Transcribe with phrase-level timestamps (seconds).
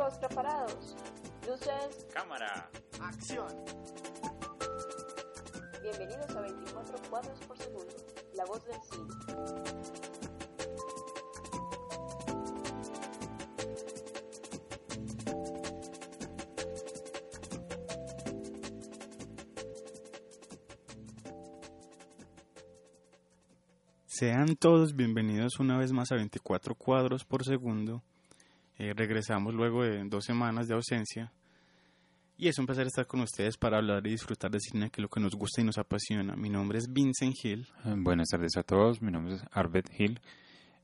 [0.00, 0.96] Chicos, preparados.
[1.46, 2.70] Luces, Cámara.
[3.02, 3.46] Acción.
[5.82, 7.94] bienvenidos a 24 cuadros por segundo,
[8.34, 9.14] la voz del cine.
[24.06, 28.02] Sean todos bienvenidos una vez más a 24 cuadros por segundo.
[28.80, 31.30] Eh, regresamos luego de dos semanas de ausencia.
[32.38, 35.02] Y es un placer estar con ustedes para hablar y disfrutar de cine, que es
[35.02, 36.34] lo que nos gusta y nos apasiona.
[36.34, 37.68] Mi nombre es Vincent Hill.
[37.84, 40.18] Eh, Buenas tardes a todos, mi nombre es Arbet Hill.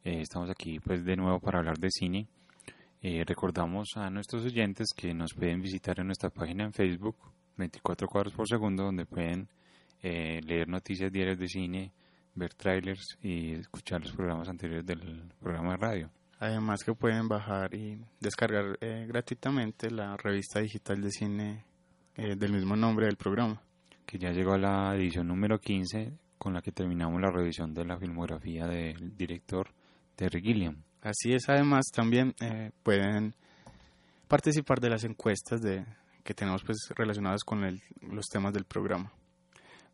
[0.05, 2.29] Eh, estamos aquí pues de nuevo para hablar de cine.
[3.01, 7.17] Eh, recordamos a nuestros oyentes que nos pueden visitar en nuestra página en Facebook,
[7.57, 9.49] 24 cuadros por segundo, donde pueden
[10.03, 11.93] leer noticias diarias de cine,
[12.35, 16.11] ver trailers y escuchar los programas anteriores del programa de radio.
[16.39, 21.65] Además que pueden bajar y descargar eh, gratuitamente la revista digital de cine
[22.15, 23.63] eh, del mismo nombre del programa.
[24.05, 27.85] que ya llegó a la edición número 15 con la que terminamos la revisión de
[27.87, 29.71] la filmografía del director
[30.15, 30.77] Terry Gilliam.
[31.01, 33.35] Así es, además también eh, pueden
[34.29, 35.85] participar de las encuestas de,
[36.23, 39.13] que tenemos pues relacionadas con el- los temas del programa.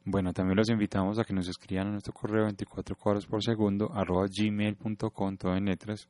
[0.05, 3.93] Bueno, también los invitamos a que nos escriban a nuestro correo 24 cuadros por segundo
[3.95, 6.09] arroba gmail.com todo en letras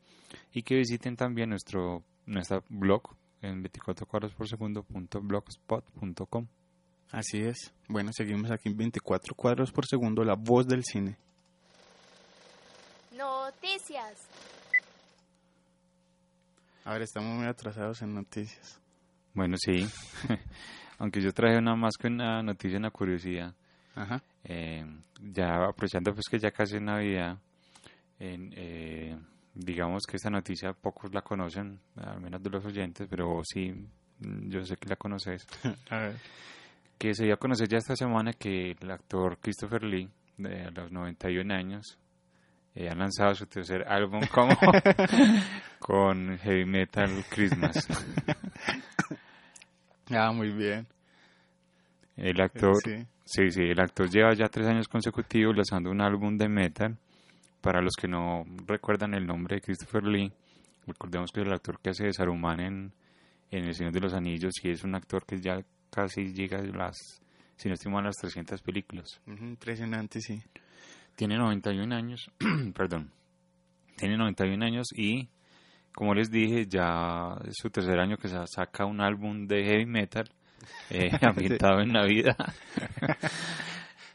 [0.52, 3.02] y que visiten también nuestro nuestra blog
[3.42, 6.46] en 24 cuadros por segundo punto blogspot.com.
[7.10, 7.74] Así es.
[7.88, 11.18] Bueno, seguimos aquí en 24 cuadros por segundo, la voz del cine.
[13.14, 14.26] Noticias.
[16.84, 18.80] A ver, estamos muy atrasados en noticias.
[19.34, 19.86] Bueno, sí,
[20.98, 23.54] aunque yo traje una más que una noticia, una curiosidad.
[23.94, 24.22] Ajá.
[24.44, 24.84] Eh,
[25.20, 27.38] ya aprovechando pues que ya casi es Navidad,
[28.18, 29.16] en, eh,
[29.54, 33.72] digamos que esta noticia pocos la conocen, al menos de los oyentes, pero sí,
[34.20, 35.46] yo sé que la conoces,
[35.90, 36.16] A ver.
[36.98, 40.70] que se dio a conocer ya esta semana que el actor Christopher Lee, de a
[40.70, 41.98] los 91 años,
[42.74, 44.56] eh, ha lanzado su tercer álbum como
[45.78, 47.86] con Heavy Metal Christmas.
[50.10, 50.86] Ah, muy bien.
[52.16, 53.06] El actor, Sí.
[53.34, 56.98] Sí, sí, el actor lleva ya tres años consecutivos lanzando un álbum de metal.
[57.62, 60.32] Para los que no recuerdan el nombre de Christopher Lee,
[60.86, 62.92] recordemos que es el actor que hace de Saruman en,
[63.50, 66.62] en El Señor de los Anillos y es un actor que ya casi llega a
[66.62, 66.96] las,
[67.56, 69.20] si no estoy mal, a las 300 películas.
[69.26, 70.42] Impresionante, sí.
[71.14, 72.30] Tiene 91 años,
[72.74, 73.12] perdón,
[73.96, 75.28] tiene 91 años y,
[75.94, 79.86] como les dije, ya es su tercer año que sa- saca un álbum de heavy
[79.86, 80.28] metal
[80.90, 82.36] eh, ambientado en Navidad.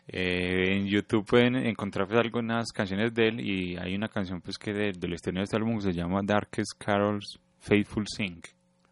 [0.09, 4.57] Eh, en YouTube pueden encontrar pues, algunas canciones de él y hay una canción pues
[4.57, 8.41] que de- del estreno de este álbum que se llama Darkest Carols Faithful Sing.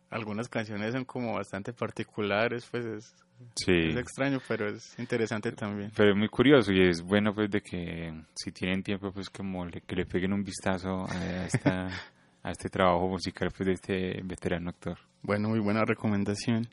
[0.09, 3.16] Algunas canciones son como bastante particulares, pues es,
[3.55, 3.72] Sí.
[3.91, 5.89] es extraño, pero es interesante también.
[5.95, 9.66] Pero es muy curioso y es bueno pues de que si tienen tiempo pues como
[9.66, 11.87] le, que le peguen un vistazo a, esta,
[12.43, 14.97] a este trabajo musical pues de este veterano actor.
[15.22, 16.67] Bueno, muy buena recomendación.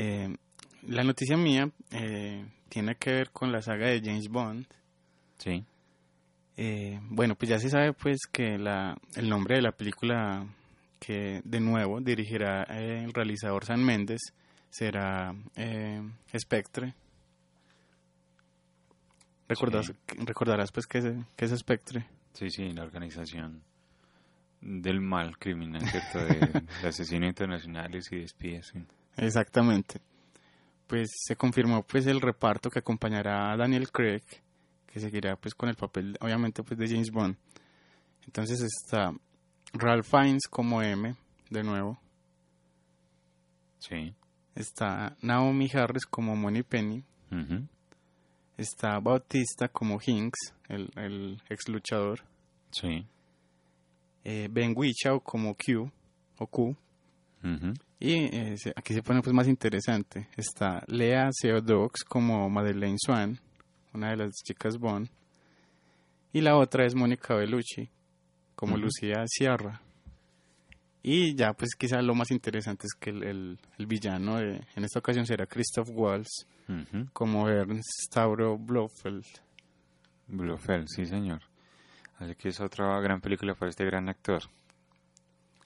[0.00, 0.32] Eh,
[0.86, 4.64] la noticia mía eh, tiene que ver con la saga de James Bond.
[5.38, 5.64] Sí,
[6.56, 10.46] Eh, bueno, pues ya se sabe pues que la, el nombre de la película
[11.00, 14.20] que de nuevo dirigirá el realizador San Méndez
[14.70, 16.00] será eh,
[16.36, 16.94] Spectre.
[19.48, 19.92] ¿Recordas, Sí.
[20.26, 21.04] Recordarás pues que es,
[21.36, 22.06] que es Spectre.
[22.34, 23.62] sí, sí, la organización
[24.60, 26.18] del mal criminal, ¿cierto?
[26.24, 28.66] De, de asesinos internacionales y de espías.
[28.66, 28.78] sí.
[29.18, 30.00] Exactamente.
[30.86, 34.22] Pues se confirmó pues el reparto que acompañará a Daniel Craig,
[34.86, 37.36] que seguirá pues con el papel obviamente pues de James Bond.
[38.24, 39.12] Entonces está
[39.74, 41.14] Ralph Fiennes como M,
[41.50, 42.00] de nuevo.
[43.78, 44.14] Sí.
[44.54, 47.04] Está Naomi Harris como Money Penny.
[47.30, 47.66] ujú,
[48.56, 52.20] Está Bautista como Hinks, el, el ex luchador.
[52.72, 53.06] Sí.
[54.24, 55.90] eh, Ben Whishaw como Q
[56.38, 56.76] o Q.
[57.44, 57.74] Ujú.
[58.00, 60.28] Y eh, aquí se pone pues más interesante.
[60.36, 63.38] Está Lea Seodox como Madeleine Swan,
[63.92, 65.08] una de las chicas Bond.
[66.32, 67.88] Y la otra es Mónica Bellucci
[68.54, 68.76] como.
[68.76, 69.80] Lucía Sierra.
[71.02, 74.84] Y ya pues quizá lo más interesante es que el, el- el villano de, en
[74.84, 76.46] esta ocasión será Christoph Waltz
[77.12, 79.24] como Ernst Stavro Blofeld.
[80.26, 81.40] Blofeld, sí señor.
[82.18, 84.42] Así que es otra gran película para este gran actor.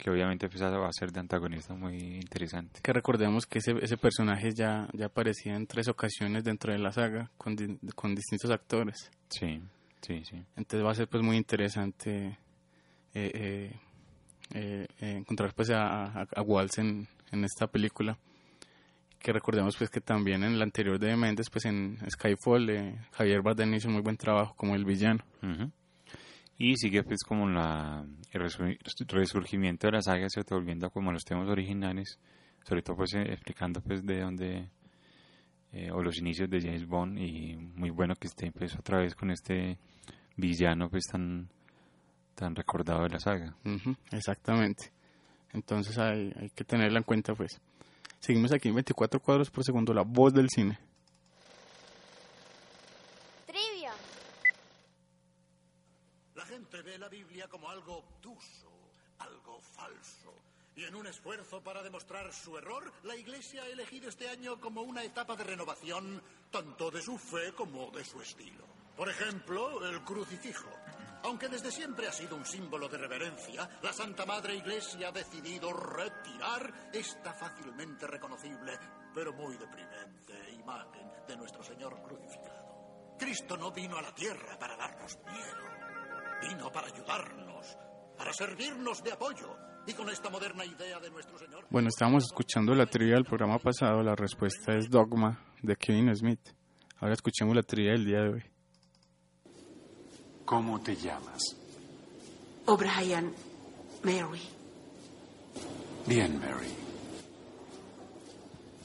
[0.03, 2.81] Que obviamente pues, va a ser de antagonista muy interesante.
[2.83, 6.91] Que recordemos que ese, ese personaje ya, ya aparecía en tres ocasiones dentro de la
[6.91, 9.13] saga con, di- con distintos actores.
[9.31, 9.63] Sí,
[10.01, 10.43] sí, sí.
[10.57, 12.37] Entonces va a ser pues muy interesante
[13.15, 13.73] eh, eh,
[14.55, 18.19] eh, eh, encontrar pues a, a, a Waltz en, en esta película.
[19.21, 23.41] Que recordemos pues que también en la anterior de Méndez, pues en Skyfall, eh, Javier
[23.41, 25.23] Bardem hizo un muy buen trabajo como el villano.
[25.45, 25.71] Ujú.
[26.59, 28.79] Y sigue pues como la, el resu-
[29.09, 30.55] resurgimiento de la saga, ¿cierto?
[30.55, 32.19] volviendo como los temas originales,
[32.65, 34.69] sobre todo pues eh, explicando pues de dónde,
[35.73, 39.15] eh, o los inicios de James Bond, y muy bueno que esté pues otra vez
[39.15, 39.79] con este
[40.37, 41.49] villano pues tan,
[42.35, 43.57] tan recordado de la saga.
[44.13, 44.93] Exactamente.
[45.53, 47.61] Entonces hay, hay que tenerla en cuenta pues.
[48.21, 50.79] Seguimos aquí en 24 cuadros por segundo, la voz del cine.
[53.47, 53.91] Trivia.
[56.35, 58.71] La gente ve la Biblia como algo obtuso,
[59.19, 60.33] algo falso.
[60.77, 61.07] Y en un
[61.61, 66.23] para demostrar su error, la Iglesia ha elegido este año como una etapa de renovación
[66.51, 68.65] tanto de su fe como de su estilo.
[68.97, 70.71] Por ejemplo, el crucifijo.
[71.25, 75.73] Aunque desde siempre ha sido un símbolo de reverencia, la Santa Madre Iglesia ha decidido
[75.73, 78.79] retirar esta fácilmente reconocible,
[79.15, 83.17] pero muy deprimente imagen de nuestro Señor crucificado.
[83.19, 86.49] Cristo no vino a la tierra para darnos miedo.
[86.49, 87.79] Vino para ayudarnos,
[88.17, 89.72] para servirnos de apoyo.
[89.87, 91.67] Y con esta moderna idea de nuestro Señor.
[91.71, 96.41] Bueno, estábamos escuchando la trivia del programa pasado, la respuesta es Dogma de Kevin Smith.
[97.01, 98.45] Ahora escuchemos la trivia del día de hoy.
[100.45, 101.43] ¿Cómo te llamas?
[102.67, 103.35] O'Brien,
[104.05, 104.43] Mary.
[106.07, 106.73] Bien, Mary.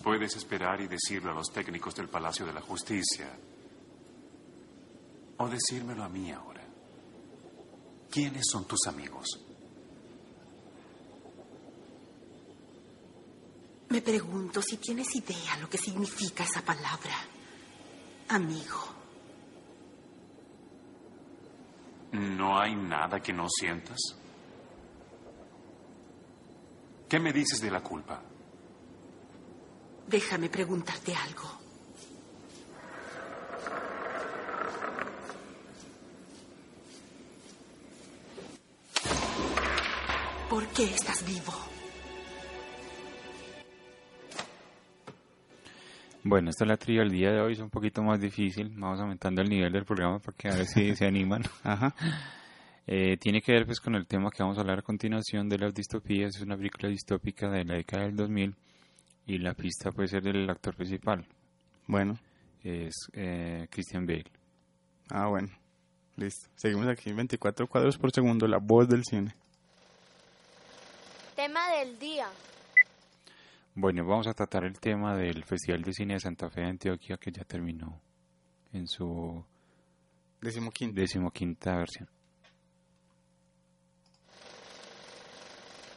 [0.04, 3.30] Puedes esperar y decirlo a los técnicos del Palacio de la Justicia.
[5.38, 6.64] O decírmelo a mí ahora.
[8.10, 9.47] ¿Quiénes son tus amigos?
[13.90, 17.16] Me pregunto si tienes idea lo que significa esa palabra.
[18.30, 18.98] Amigo.
[22.12, 23.98] ¿No hay nada que no sientas?
[27.08, 28.22] ¿Qué me dices de la culpa?
[30.08, 31.58] Déjame preguntarte algo.
[40.50, 41.54] ¿Por qué estás vivo?
[46.30, 49.00] Bueno, esta es la trivia del día de hoy, es un poquito más difícil, vamos
[49.00, 51.42] aumentando el nivel del programa para que a ver si se animan.
[51.64, 51.96] Ajá.
[52.86, 55.58] Eh, tiene que ver pues con el tema que vamos a hablar a continuación de
[55.58, 58.54] las distopías, es una película distópica de la década del 2000
[59.28, 61.26] y la pista puede ser del actor principal,
[61.88, 62.20] Bueno,
[62.62, 64.26] es eh, Christian Bale.
[65.10, 65.48] ah, bueno.
[66.18, 66.50] Listo.
[66.56, 69.34] Seguimos aquí en 24 cuadros por segundo, la voz del cine.
[71.38, 72.28] Tema del día.
[73.80, 77.18] Bueno, vamos a tratar el tema del Festival de Cine de Santa Fe de Antioquia
[77.18, 78.02] que ya terminó
[78.74, 79.46] en su
[80.42, 82.10] decimoquinta versión.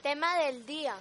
[0.03, 0.95] Tema del día.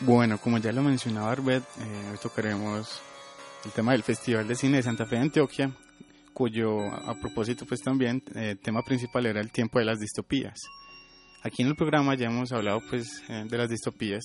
[0.00, 3.02] Bueno, como ya lo mencionaba Arbet, eh, hoy tocaremos
[3.64, 5.70] el tema del Festival de Cine de Santa Fe de Antioquia,
[6.32, 10.58] cuyo a propósito pues también el tema principal era el tiempo de las distopías.
[11.42, 14.22] Aquí en el programa ya hemos hablado pues eh, de las distopías,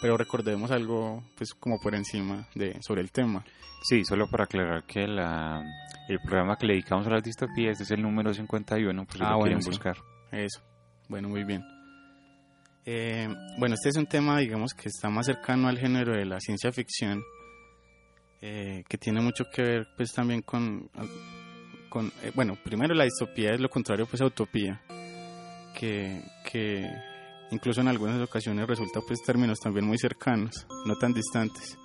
[0.00, 3.44] pero recordemos algo pues como por encima de sobre el tema.
[3.84, 5.62] Sí, solo para aclarar que la,
[6.08, 9.30] el programa que le dedicamos a las distopías es el número 51, pues si Ah,
[9.30, 9.70] lo bueno, quieren sí.
[9.70, 9.96] buscar.
[10.30, 10.60] Eso,
[11.08, 11.62] bueno, muy bien.
[12.84, 16.40] Eh, bueno, este es un tema, digamos, que está más cercano al género de la
[16.40, 17.22] ciencia ficción,
[18.40, 20.90] eh, que tiene mucho que ver, pues, también con,
[21.88, 24.80] con eh, bueno, primero la distopía es lo contrario, pues, a utopía,
[25.78, 26.90] que, que
[27.52, 31.78] incluso en algunas ocasiones resulta, pues, términos también muy cercanos, no tan distantes.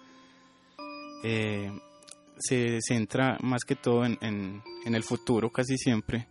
[2.39, 6.27] Se centra más que todo en, en, en el futuro, casi siempre,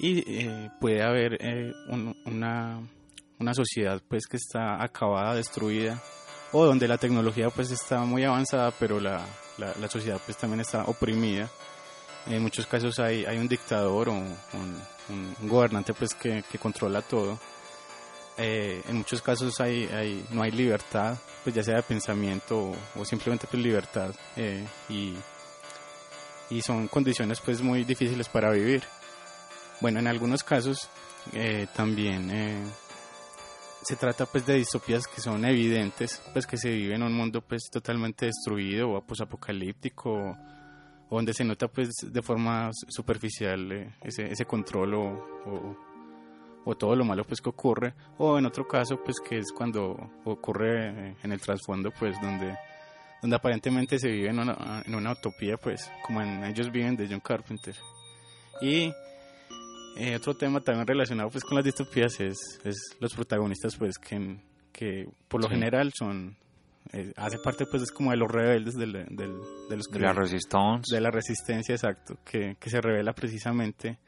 [0.00, 0.22] y
[0.80, 1.38] puede haber
[1.90, 2.80] un- una,
[3.38, 6.02] una sociedad pues que está acabada, destruida
[6.52, 9.24] o donde la tecnología pues está muy avanzada pero la,
[9.58, 11.48] la, la sociedad pues también está oprimida.
[12.26, 14.36] En muchos casos hay, hay un dictador o un,
[15.08, 17.38] un gobernante pues que, que controla todo.
[18.36, 22.76] Eh, en muchos casos hay, hay, no hay libertad pues ya sea de pensamiento o,
[23.00, 25.14] o simplemente pues libertad eh, y,
[26.50, 28.82] y son condiciones pues muy difíciles para vivir.
[29.80, 30.88] Bueno, en algunos casos
[31.32, 32.64] eh, también eh,
[33.82, 37.40] se trata pues de distopías que son evidentes, pues que se vive en un mundo
[37.40, 40.36] pues totalmente destruido o apocalíptico o,
[41.08, 45.06] o donde se nota pues de forma superficial eh, ese, ese control o,
[45.46, 45.76] o,
[46.64, 47.94] o todo lo malo pues que ocurre.
[48.18, 52.56] O en otro caso pues que es cuando ocurre eh, en el trasfondo pues donde
[53.20, 57.08] donde aparentemente se vive en una, en una utopía pues como en ellos viven de
[57.08, 57.74] John Carpenter.
[58.60, 58.92] Y
[59.98, 64.38] eh, otro tema también relacionado pues con las distopías es, es los protagonistas pues que,
[64.72, 65.54] que por lo Sí.
[65.54, 66.36] general son
[66.92, 70.12] eh, hace parte pues es como de los rebeldes del, del- de los De la
[70.12, 70.94] Resistance.
[70.94, 73.98] de la resistencia exacto que, que se revela precisamente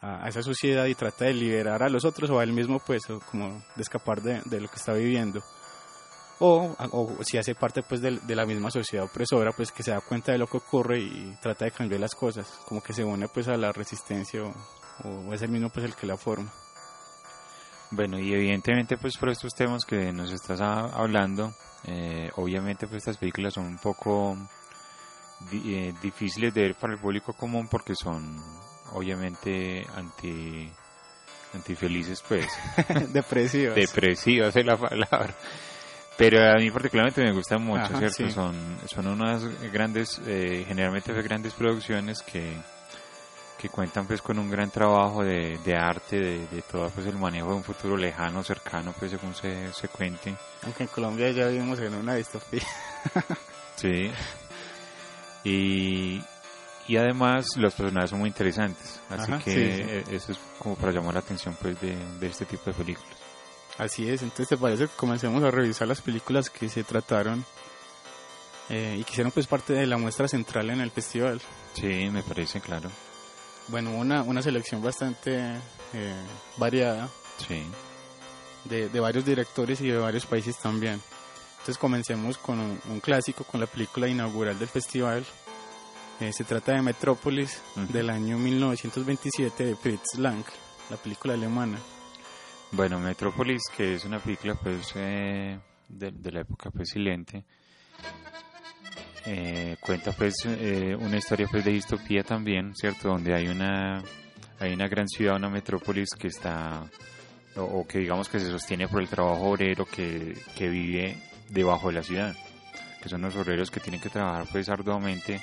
[0.00, 2.80] a, a esa sociedad y trata de liberar a los otros o a él mismo
[2.86, 5.42] pues o como de escapar de, de lo que está viviendo
[6.42, 9.90] o, o si hace parte pues del- de, la misma sociedad opresora pues que se
[9.90, 13.04] da cuenta de lo que ocurre y trata de cambiar las cosas como que se
[13.04, 14.54] une pues a la resistencia o,
[15.04, 16.50] o es el mismo pues el que la forma.
[17.90, 21.52] Bueno, y evidentemente pues por estos temas que nos estás hablando,
[21.84, 24.36] eh, obviamente pues estas películas son un poco
[25.52, 28.38] eh, difíciles de ver para el público común porque son
[28.92, 30.70] obviamente anti
[31.52, 32.46] antifelices pues.
[33.12, 33.74] Depresivas.
[33.74, 35.34] Depresivas es la palabra.
[36.16, 38.30] Pero a mí particularmente me gustan mucho Ajá, cierto sí.
[38.30, 38.54] son
[38.86, 39.42] son unas
[39.72, 42.54] grandes eh, generalmente grandes producciones que
[43.60, 47.16] que cuentan pues con un gran trabajo de, de arte de, de todo pues el
[47.16, 50.34] manejo de un futuro lejano cercano pues según se, se cuente.
[50.62, 52.62] Aunque en Colombia ya vivimos en una distopía.
[53.76, 54.10] Sí.
[55.44, 56.22] Y
[56.88, 59.82] y además los personajes son muy interesantes así Ajá, que sí, sí.
[59.88, 63.16] eh, eso es como para llamar la atención pues de, de este tipo de películas.
[63.78, 67.44] Así es, entonces te parece que comencemos a revisar las películas que se trataron
[68.68, 71.40] eh, y que hicieron pues parte de la muestra central en el festival.
[71.74, 72.90] sí me parece claro
[73.70, 75.38] Bueno, una, una selección bastante
[75.94, 76.14] eh,
[76.56, 77.08] variada
[77.46, 77.62] sí
[78.64, 81.00] de, de varios directores y de varios países también.
[81.52, 85.24] Entonces comencemos con un, un clásico, con la película inaugural del festival.
[86.20, 87.92] Eh, se trata de Metrópolis Ujú.
[87.92, 90.44] del año 1927 de Fritz Lang,
[90.90, 91.78] la película alemana.
[92.72, 95.58] Bueno, Metrópolis, que es una película pues eh,
[95.88, 97.44] de, de la época pues silente,
[99.26, 103.08] eh, cuenta pues eh, una historia pues de distopía también, ¿cierto?
[103.08, 104.02] Donde hay una
[104.58, 106.84] hay una gran ciudad, una metrópolis que está
[107.56, 111.16] o, que digamos que se sostiene por el trabajo obrero que, que vive
[111.48, 112.34] debajo de la ciudad,
[113.02, 115.40] que son los obreros que tienen que trabajar pues arduamente,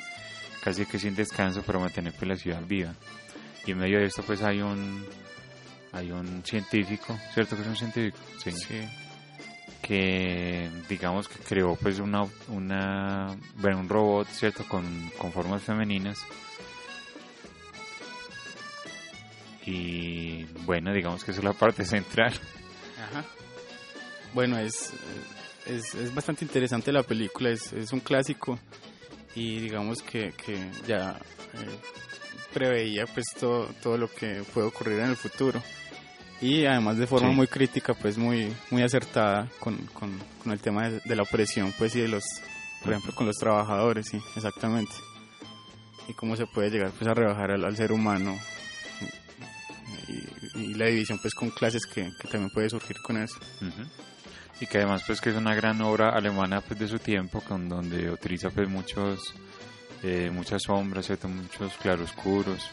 [0.64, 2.94] casi que sin descanso para mantener pues la ciudad viva.
[3.66, 5.06] Y en medio de esto pues hay un
[5.92, 8.18] hay un científico, ¿cierto que es un científico?
[8.44, 8.52] Sí.
[9.82, 14.66] Que digamos que creó pues una, una bueno, un robot, ¿cierto?
[14.68, 16.20] Con, con formas femeninas.
[19.66, 22.34] Y bueno, digamos que esa es la parte central.
[23.02, 23.26] Ajá.
[24.34, 24.94] Bueno, es,
[25.66, 28.60] es, es bastante interesante la película, es, es un clásico
[29.36, 30.58] y digamos que, que
[30.88, 31.20] ya
[31.54, 31.80] eh,
[32.54, 35.62] preveía pues todo, todo lo que puede ocurrir en el futuro
[36.42, 37.36] y además de forma Sí.
[37.36, 40.12] muy crítica pues muy muy acertada con, con,
[40.44, 42.24] con el tema de, de la opresión pues y de los
[42.84, 44.94] por ejemplo con los trabajadores sí exactamente
[46.08, 48.38] y cómo se puede llegar pues a rebajar al, al ser humano
[50.56, 53.38] y, y la división pues con clases que, que también puede surgir con eso
[54.60, 57.68] y que además pues que es una gran obra alemana pues de su tiempo con
[57.70, 59.34] donde utiliza pues muchos
[60.04, 61.28] eh, muchas sombras ¿cierto?
[61.28, 62.70] muchos claroscuros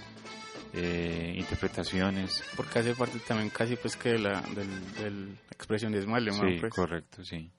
[0.75, 6.49] eh, interpretaciones Porque hace parte también casi pues que de la, del, del expresionismo alemán.
[6.51, 6.73] sí pues.
[6.75, 7.51] correcto sí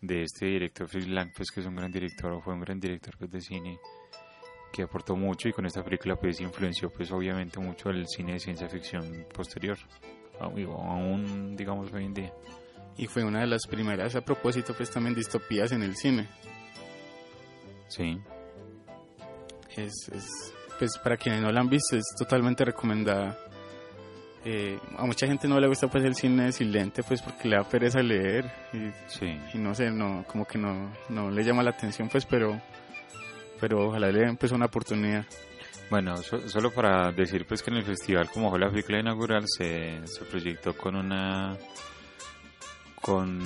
[0.00, 2.78] de este director Fritz Lang pues que es un gran director o fue un gran
[2.80, 3.78] director pues de cine
[4.72, 8.38] que aportó mucho y con esta película pues influenció pues obviamente mucho el cine de
[8.40, 9.76] ciencia ficción posterior
[10.40, 12.32] aún- aún digamos hoy en día
[12.96, 16.28] Y fue una de las primeras a propósito pues también distopías en el cine.
[17.88, 18.18] sí
[19.76, 23.36] Es, es- pues para quienes no la han visto es totalmente recomendada.
[24.44, 27.64] Eh, a mucha gente no le gusta pues el cine silente pues porque le da
[27.64, 31.70] pereza leer y, sí y no sé, no como que no, no le llama la
[31.70, 32.58] atención pues pero
[33.60, 35.26] pero ojalá le den pues una oportunidad.
[35.90, 39.42] Bueno, so- solo para decir pues que en el festival como fue la película inaugural
[39.46, 41.56] se, se proyectó con una
[43.02, 43.40] con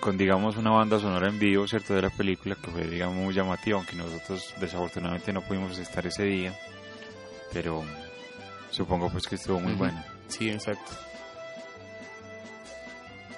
[0.00, 3.34] con digamos una banda sonora en vivo, cierto, de la película que fue digamos muy
[3.34, 6.54] llamativa, aunque nosotros desafortunadamente no pudimos estar ese día,
[7.52, 7.82] pero
[8.70, 10.02] supongo pues que estuvo muy bueno.
[10.28, 10.92] Sí, exacto.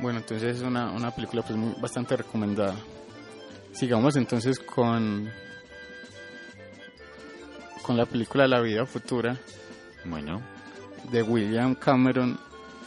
[0.00, 2.75] Bueno, entonces es una, una película pues muy, bastante recomendada.
[3.72, 5.30] Sigamos entonces con
[7.82, 9.38] con la película La vida futura
[10.04, 10.42] Bueno,
[11.10, 12.38] de William Cameron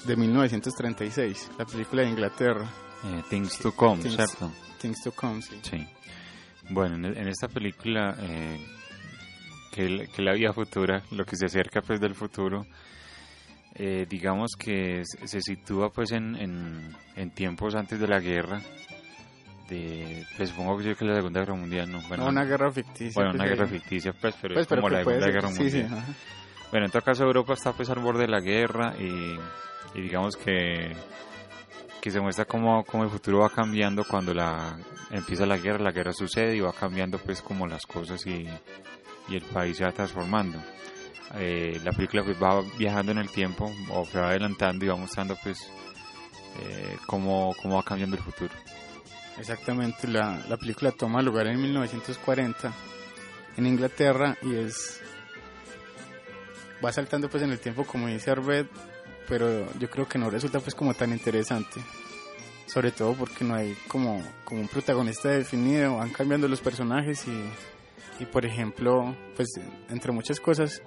[0.06, 2.66] de 1936, la película de Inglaterra,
[3.06, 4.52] eh, Things to Come, Things- ¿cierto?
[4.80, 5.42] Things to Come.
[5.42, 5.60] sí.
[5.62, 5.88] Sí.
[6.70, 8.60] Bueno, en, en esta película, eh,
[9.72, 12.66] que, que la vida futura, lo que se acerca pues del futuro,
[13.76, 18.62] eh, digamos que se, sitúa pues en, en, en tiempos antes de la guerra,
[19.70, 23.12] de, pues supongo que que la Segunda Guerra Mundial, no, bueno, No, una guerra ficticia.
[23.16, 25.48] bueno, pues, una de- guerra ficticia pues, pero pues, es como pero la Segunda Guerra
[25.50, 25.86] sí, sí, Mundial.
[26.00, 26.14] ajá.
[26.72, 29.40] Bueno, en todo caso Europa está pues al borde de la guerra y,
[29.98, 30.96] y digamos que,
[32.02, 34.78] que se muestra cómo, cómo el futuro va cambiando cuando la
[35.12, 38.48] empieza la guerra, la guerra sucede y va cambiando pues como las cosas y,
[39.28, 40.60] y el país se va transformando.
[41.36, 44.96] Eh, la película pues va viajando en el tiempo o se va adelantando y va
[44.96, 45.60] mostrando pues
[46.62, 48.54] eh, cómo, cómo va cambiando el futuro.
[49.38, 52.74] Exactamente, la, la película toma lugar en 1940
[53.58, 55.02] en Inglaterra y es
[56.84, 58.68] va saltando pues en el tiempo como dice Arbet,
[59.30, 61.80] pero yo creo que no resulta pues como tan interesante.
[62.66, 67.26] Sobre todo porque no hay como, como un protagonista definido, van cambiando los personajes
[68.20, 69.48] y, por ejemplo, pues
[69.90, 70.82] entre muchas cosas,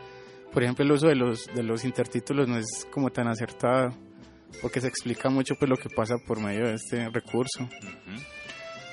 [0.53, 3.97] por ejemplo el uso de los, de los intertítulos no es como tan acertado,
[4.61, 7.69] porque se explica mucho pues lo que pasa por medio de este recurso.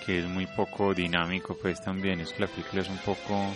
[0.05, 3.53] Que es muy poco dinámico pues también es que la película es un poco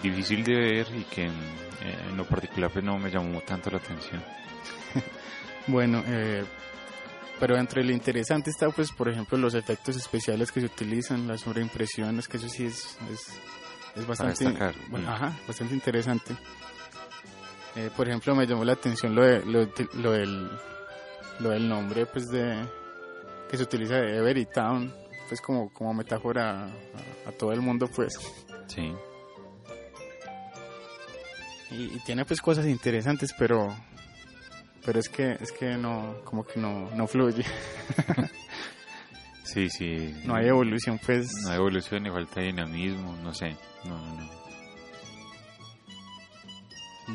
[0.00, 4.22] difícil de ver y que en lo particular pues no me llamó tanto la atención
[5.66, 6.44] Bueno, eh,
[7.40, 11.40] pero entre lo interesante está, pues, por ejemplo, los efectos especiales que se utilizan, las
[11.40, 13.40] sobreimpresiones, que eso sí es, es,
[13.96, 14.44] es bastante,
[14.90, 15.12] bueno, mm.
[15.14, 16.36] ajá, bastante interesante.
[17.76, 20.50] Eh, por ejemplo, me llamó la atención lo, de, lo, de- lo del,
[21.40, 22.56] lo del nombre, pues, de
[23.50, 24.92] que se utiliza de Every Town,
[25.28, 28.18] pues, como, como metáfora a, a todo el mundo, pues.
[28.68, 28.92] sí
[31.70, 33.74] Y, y tiene, pues, cosas interesantes, pero...
[34.84, 37.44] Pero es que, es que no, como que no, no fluye.
[39.44, 41.30] sí sí No hay evolución, pues.
[41.44, 44.34] no hay evolución ni falta de dinamismo no sé no no no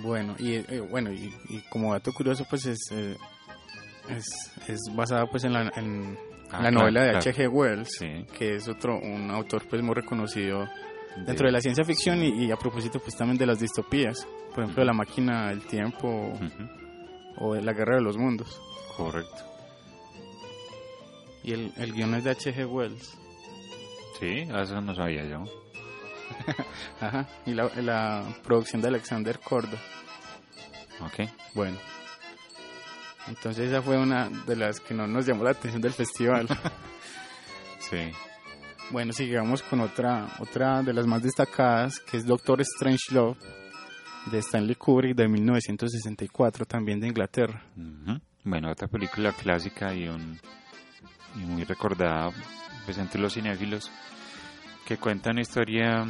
[0.01, 3.17] Bueno, y eh, bueno, y, y como dato curioso, pues es, eh,
[4.09, 4.25] es,
[4.67, 6.17] es basada pues en la, en
[6.51, 7.29] Ah, la claro, novela de claro.
[7.29, 7.47] H.G.
[7.51, 10.67] Wells, sí que es otro, un autor pues muy reconocido
[11.25, 14.63] dentro de la ciencia ficción y, y a propósito pues también de las distopías, por
[14.63, 14.87] ejemplo Ujú.
[14.87, 16.69] La máquina del tiempo Ujú,
[17.39, 18.61] o La guerra de los mundos.
[18.95, 19.43] correcto
[21.43, 22.65] Y el, el guion es de H.G.
[22.69, 23.17] Wells.
[24.19, 25.43] sí eso no sabía yo
[27.01, 29.77] Ajá, y la, la producción de Alexander Cordo.
[31.01, 31.77] ok Bueno.
[33.27, 36.47] Entonces esa fue una de las que no nos llamó la atención del festival.
[37.79, 38.11] sí
[38.91, 43.37] Bueno, sigamos con otra, otra de las más destacadas, que es Doctor Strangelove,
[44.27, 47.63] de Stanley Kubrick, de 1964, también de Inglaterra.
[48.43, 50.39] Bueno, otra película clásica y, un,
[51.35, 52.31] y muy recordada
[52.85, 53.91] pues, entre los cinéfilos
[54.85, 56.05] que cuenta una historia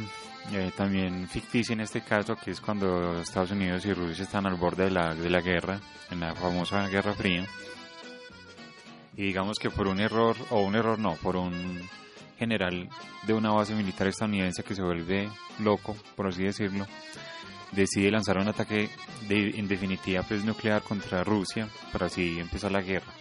[0.52, 4.54] eh, también ficticia en este caso, que es cuando Estados Unidos y Rusia están al
[4.54, 5.78] borde de la, de la guerra,
[6.10, 7.44] en la famosa Guerra Fría.
[9.16, 11.80] Y digamos que por un error, o un error no, por un
[12.38, 12.88] general
[13.26, 16.86] de una base militar estadounidense que se vuelve loco, por así decirlo,
[17.72, 18.90] decide lanzar un ataque
[19.28, 23.12] de, en definitiva pues nuclear contra Rusia para así empezar la guerra.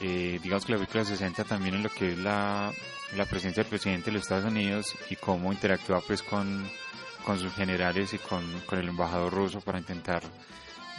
[0.00, 2.72] Eh, digamos que la película se centra también en lo que es la,
[3.16, 6.68] la presencia del presidente de los Estados Unidos y cómo interactúa pues con,
[7.24, 10.22] con sus generales y con, con el embajador ruso para intentar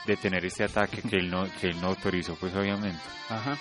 [0.08, 3.02] detener este ataque que él no, que él no autorizó pues obviamente.
[3.30, 3.58] Ajá.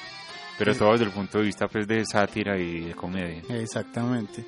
[0.56, 0.78] Pero Sí.
[0.78, 3.42] todo desde el punto de vista pues de sátira y de comedia.
[3.48, 4.44] Exactamente.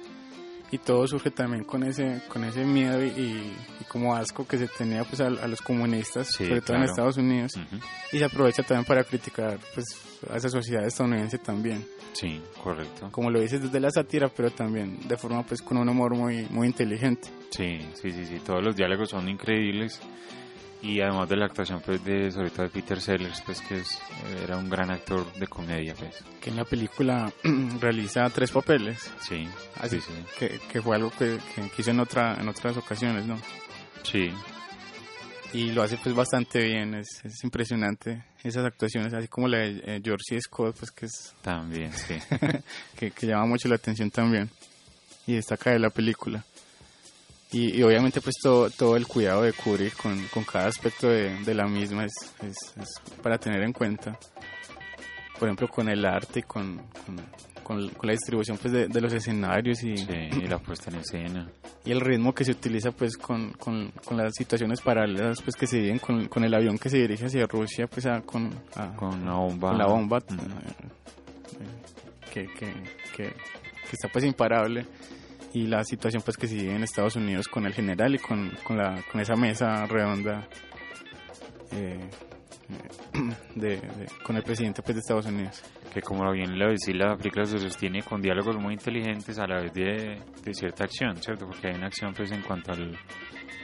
[0.72, 3.52] Y todo surge también con ese, con ese miedo y,
[3.88, 6.82] como asco que se tenía pues a, a los comunistas, Sí, sobre todo en.
[6.82, 7.52] Estados Unidos.
[8.12, 9.86] Y se aprovecha también para criticar pues
[10.28, 11.86] a esa sociedad estadounidense también.
[12.12, 13.10] Sí, correcto.
[13.12, 16.46] Como lo dices desde la sátira, pero también de forma pues con un humor muy,
[16.50, 17.28] muy inteligente.
[17.50, 20.00] Sí, sí, sí, sí, todos los diálogos son increíbles
[20.82, 23.98] y además de la actuación pues de sobre todo de Peter Sellers pues que es,
[24.42, 26.22] era un gran actor de comedia pues.
[26.40, 27.32] Que en la película
[27.80, 29.12] realiza tres papeles.
[29.20, 29.48] Sí,
[29.80, 30.24] Así sí, sí.
[30.38, 31.38] que, que fue algo que,
[31.78, 33.38] hizo en, otra, en otras ocasiones, ¿no?
[34.02, 34.30] Sí,
[35.52, 39.82] y lo hace pues bastante bien, es, es impresionante esas actuaciones, así como la de
[39.84, 40.40] eh, George C.
[40.40, 42.14] Scott, pues que es también, sí.
[42.96, 44.50] que, que llama mucho la atención también
[45.26, 46.44] y destaca de la película.
[47.52, 51.36] Y, y obviamente pues todo, todo el cuidado de Kubrick con, con cada aspecto de,
[51.44, 52.88] de la misma es, es, es
[53.22, 54.18] para tener en cuenta.
[55.38, 57.16] Por ejemplo con el arte y con, con,
[57.62, 60.06] con- la distribución pues de, de los escenarios y, Sí,
[60.42, 61.48] y la puesta en escena.
[61.84, 65.66] y el ritmo que se utiliza pues con, con, con las situaciones paralelas pues que
[65.66, 68.96] se viven con, con el avión que se dirige hacia Rusia pues a, con, a-
[68.96, 69.72] Con una bomba.
[69.74, 70.34] la bomba Ujú.
[70.34, 72.72] eh, que, que,
[73.14, 74.86] que, que está pues imparable
[75.56, 78.76] y la situación pues que vive en Estados Unidos con el general y con, con,
[78.76, 80.46] la, con esa mesa redonda
[81.72, 82.08] eh,
[83.54, 85.62] de, de- con el presidente pues de Estados Unidos
[85.94, 89.60] Que como bien lo decía, la película se sostiene con diálogos muy inteligentes a la
[89.62, 91.46] vez de, de cierta acción, ¿cierto?
[91.46, 92.96] Porque hay una acción pues en cuanto al,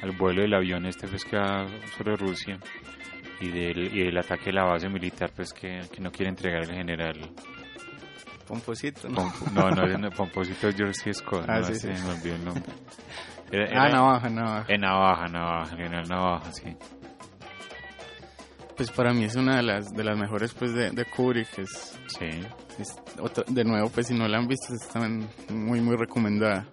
[0.02, 2.59] al vuelo del avión este pues que va sobre Rusia
[3.40, 6.62] y del, y del ataque a la base militar pues que, que no quiere entregar
[6.62, 7.18] el general
[8.53, 9.33] Pomposito ¿no?
[9.55, 11.15] No, no es el Pomposito es C.
[11.15, 11.87] Scott, Ah, no, sí, sí.
[11.88, 12.65] me olvidó el nombre.
[13.51, 16.77] Era- ah era- navaja navaja En Navaja, Navaja, General Navaja, sí.
[18.77, 21.99] pues para mí es una de las de las mejores pues de, de Kubrick es,
[22.19, 22.29] Sí.
[22.79, 25.01] es otra- de nuevo pues si no la han visto está
[25.51, 26.67] muy muy recomendada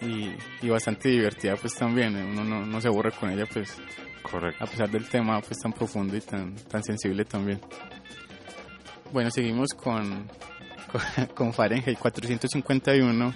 [0.00, 3.80] y, y bastante divertida pues también eh, uno no, no se aburre con ella pues
[4.22, 4.64] Correcto.
[4.64, 7.60] a pesar del tema pues tan profundo y tan tan sensible también
[9.12, 10.26] bueno seguimos con
[11.34, 13.34] con, Fahrenheit 451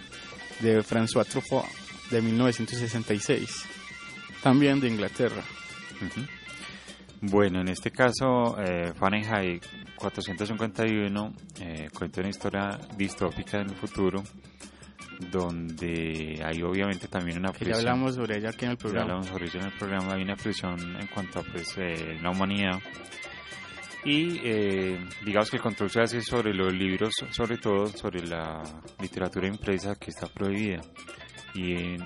[0.61, 1.67] de François Truffaut
[2.11, 3.65] de 1966
[4.43, 5.43] también de Inglaterra
[6.01, 6.27] Ujú.
[7.21, 9.65] Bueno, en este caso, eh, Fahrenheit
[9.97, 14.23] 451 eh, cuenta una historia distópica en el futuro,
[15.31, 17.89] donde hay obviamente también una que ya prisión.
[17.89, 20.15] hablamos sobre ella aquí en el Ya programa hablamos sobre ello en el programa.
[20.15, 22.79] Hay una prisión en cuanto a pues, eh, la humanidad.
[24.05, 28.63] Y eh, digamos que el control se hace sobre los libros, sobre todo sobre la
[29.01, 30.81] literatura impresa que está prohibida.
[31.55, 31.99] Y eh,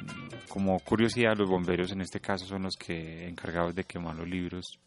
[0.48, 4.78] como curiosidad, los bomberos en este caso son los que encargados de quemar los libros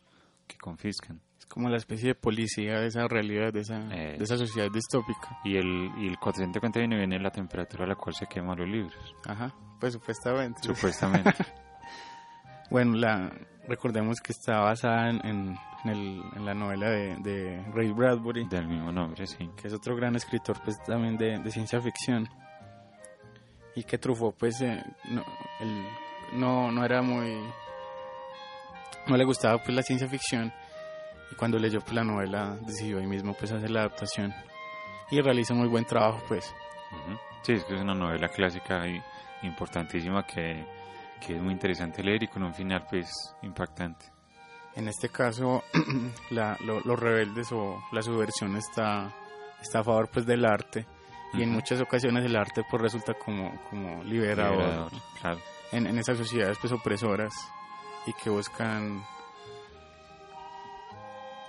[0.48, 1.20] que confiscan.
[1.40, 4.16] es como la especie de policía de esa realidad de esa, Eh.
[4.18, 8.14] de esa sociedad distópica Y el, y el 451 viene la temperatura a la cual
[8.16, 8.94] se queman los libros,
[9.28, 11.34] ajá pues supuestamente supuestamente.
[12.72, 13.32] Bueno, la,
[13.68, 18.46] recordemos que está basada en, en, en el- en la novela de, de Ray Bradbury,
[18.48, 19.50] del mismo nombre, sí.
[19.56, 22.28] que es otro gran escritor pues también de, de ciencia ficción.
[23.76, 25.24] Y que Truffaut pues eh, no,
[25.60, 25.86] él
[26.34, 27.38] no, no era muy...
[29.08, 30.52] No le gustaba pues la ciencia ficción
[31.32, 34.34] y cuando leyó pues la novela decidió ahí mismo pues hacer la adaptación
[35.12, 36.54] y realiza muy buen trabajo pues.
[36.92, 37.18] Ujú.
[37.44, 39.00] Sí, es que es una novela clásica y
[39.44, 40.66] importantísima que,
[41.20, 43.10] que es muy interesante leer y con un final pues
[43.42, 44.06] impactante.
[44.76, 45.64] En este caso,
[46.32, 49.12] la, lo- los rebeldes o la subversión está,
[49.62, 50.86] está a favor pues del arte
[51.34, 55.40] y en muchas ocasiones el arte pues resulta como, como liberador, Liberador, claro.
[55.72, 57.34] En, en esas sociedades pues opresoras
[58.06, 59.02] y que buscan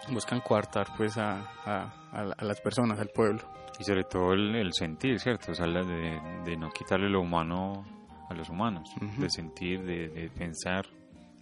[0.08, 3.40] buscan coartar pues a, a, a la- a las personas, al pueblo.
[3.78, 5.52] Y sobre todo el, el sentir, ¿cierto?
[5.52, 7.84] O sea, de, de no quitarle lo humano
[8.28, 9.22] a los humanos, Ujú.
[9.22, 10.86] de sentir, de, de pensar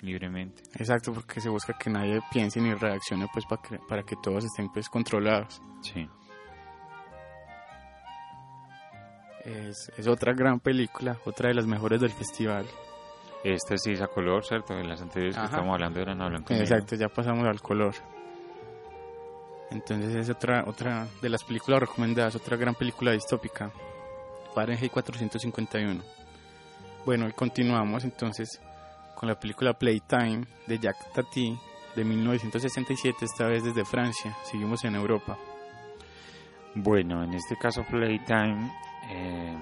[0.00, 0.62] libremente.
[0.74, 4.44] Exacto, porque se busca que nadie piense ni reaccione pues para que, para que todos
[4.44, 5.62] estén pues controlados.
[5.82, 6.06] Sí,
[9.44, 12.64] Es, es otra gran película, otra de las mejores del festival.
[13.42, 14.72] este sí es a color, ¿cierto?
[14.74, 15.50] En las anteriores que Ajá.
[15.50, 16.54] estamos hablando eran a blanco.
[16.54, 17.94] Exacto, ya pasamos al color.
[19.70, 23.70] Entonces es otra otra de las películas recomendadas, otra gran película distópica.
[24.54, 26.02] Fahrenheit 451.
[27.04, 28.60] Bueno, y continuamos entonces
[29.14, 31.56] con la película Playtime de Jacques Tati
[31.94, 34.36] de 1967, esta vez desde Francia.
[34.44, 35.36] Seguimos en Europa.
[36.74, 38.72] Bueno, en este caso Playtime
[39.10, 39.56] eh,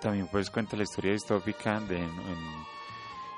[0.00, 2.10] también pues cuenta la historia distópica de en,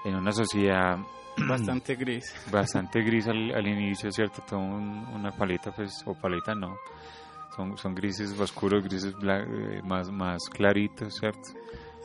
[0.07, 0.99] en una sociedad
[1.49, 2.35] bastante gris.
[2.51, 4.43] Bastante gris al, al inicio, ¿cierto?
[4.49, 6.75] Todo un- una paleta, pues, o paleta no.
[7.55, 11.51] Son, son grises oscuros, grises bla- eh, más, más claritos, ¿cierto?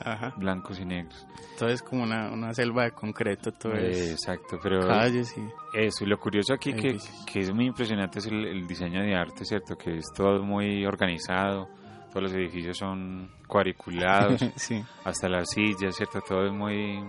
[0.05, 0.33] Ajá.
[0.37, 1.27] Blancos y negros.
[1.57, 5.77] Todo es como una, una selva de concreto, todo Eh, es exacto, pero calles y...
[5.77, 9.15] eso, y lo curioso aquí que, que es muy impresionante es el, el diseño de
[9.15, 9.77] arte, ¿cierto?
[9.77, 11.67] Que es todo muy organizado,
[12.09, 14.83] todos los edificios son cuadriculados, sí.
[15.03, 16.21] hasta las sillas, ¿cierto?
[16.21, 17.03] Todo es muy,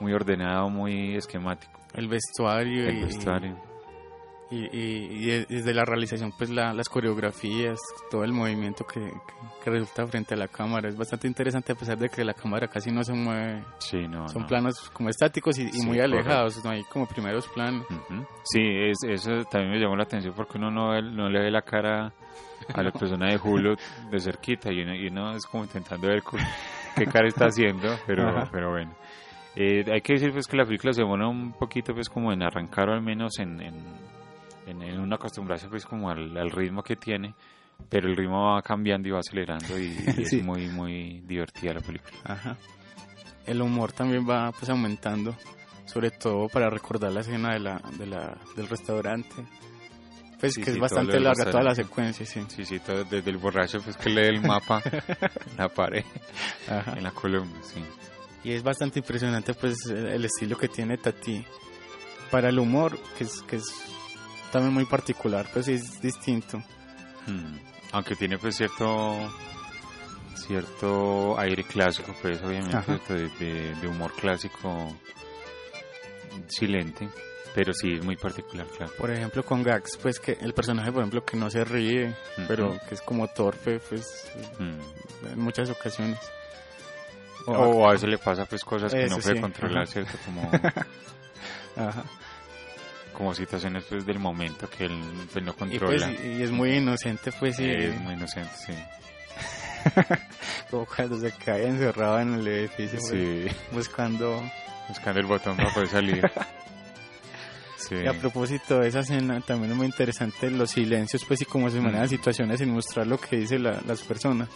[0.00, 1.72] muy ordenado, muy esquemático.
[1.94, 3.71] El vestuario, El y, vestuario.
[4.52, 7.78] Y, y- y de- desde la realización, pues la- las coreografías,
[8.10, 9.10] todo el movimiento que, que-
[9.64, 12.68] que resulta frente a la cámara es bastante interesante a pesar de que la cámara
[12.68, 13.64] casi no se mueve.
[13.78, 14.48] Sí, no, Son no.
[14.48, 16.16] planos como estáticos y, y Sí, muy correcto.
[16.16, 17.86] alejados, no hay como primeros planos.
[18.44, 21.62] Sí, es, eso también me llamó la atención porque uno no, no le ve la
[21.62, 22.12] cara
[22.74, 23.74] a la persona de Hulu
[24.10, 26.22] de cerquita y uno, y uno es como intentando ver
[26.94, 28.48] qué cara está haciendo, pero, Ajá.
[28.52, 28.92] pero bueno.
[29.56, 32.42] Eh, hay que decir pues que la película se demora un poquito pues como en
[32.42, 33.74] arrancar o al menos en, en,
[34.66, 37.34] en, en uno acostumbrarse pues como al, al ritmo que tiene,
[37.88, 39.84] pero el ritmo va cambiando y va acelerando y,
[40.18, 40.36] y Sí.
[40.38, 42.16] es muy muy divertida la película.
[42.24, 42.56] Ajá.
[43.46, 45.34] El humor también va pues aumentando,
[45.84, 49.34] sobre todo para recordar la escena de la, de la, del restaurante.
[50.38, 52.44] Pues Sí, que sí, es bastante larga toda la secuencia, sí.
[52.48, 56.04] Sí, sí, todo desde el borracho pues que lee el mapa en la pared,
[56.68, 56.94] Ajá.
[56.96, 57.80] en la columna, sí.
[58.44, 61.44] Y es bastante impresionante pues el estilo que tiene Tati
[62.30, 63.64] para el humor, que es, que es
[64.52, 66.58] también muy particular, pues es distinto.
[67.26, 67.56] Mm,
[67.92, 69.16] Aunque tiene pues cierto
[70.34, 74.96] cierto aire clásico, pues obviamente de, de- de humor clásico
[76.48, 77.08] silente,
[77.54, 78.92] pero sí es muy particular, claro.
[78.98, 82.14] Por ejemplo con Gags, pues que el personaje por ejemplo que no se ríe,
[82.48, 85.26] pero que es como torpe pues Mm.
[85.32, 86.18] en muchas ocasiones.
[87.46, 89.86] O- O a veces le pasa pues cosas que no puede sí, controlar.
[89.86, 90.16] ¿cierto?
[90.24, 90.50] Como,
[91.76, 92.04] Ajá.
[93.12, 95.00] Como situaciones pues del momento que él
[95.32, 96.12] pues, no Y, pues, controla.
[96.12, 98.72] y, es muy inocente pues y es muy inocente, sí.
[100.70, 104.42] como cuando se cae encerrado en el edificio pues, Sí, buscando
[104.88, 106.30] buscando el botón para poder salir.
[107.88, 107.96] Sí.
[107.96, 111.68] Y a propósito de esa escena, también es muy interesante los silencios, pues, y cómo
[111.68, 112.10] se manejan Mm.
[112.10, 114.48] situaciones sin mostrar lo que dicen la- las personas.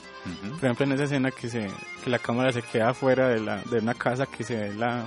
[0.48, 1.68] Por ejemplo, en esa escena que se
[2.04, 5.06] que la cámara se queda afuera de, la, de una casa que se ve la...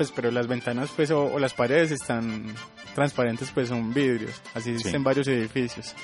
[0.00, 2.46] Pues, pero las ventanas, pues, o, o las paredes están
[2.94, 4.40] transparentes, pues, son vidrios.
[4.54, 4.96] Así Sí.
[4.96, 5.94] en varios edificios.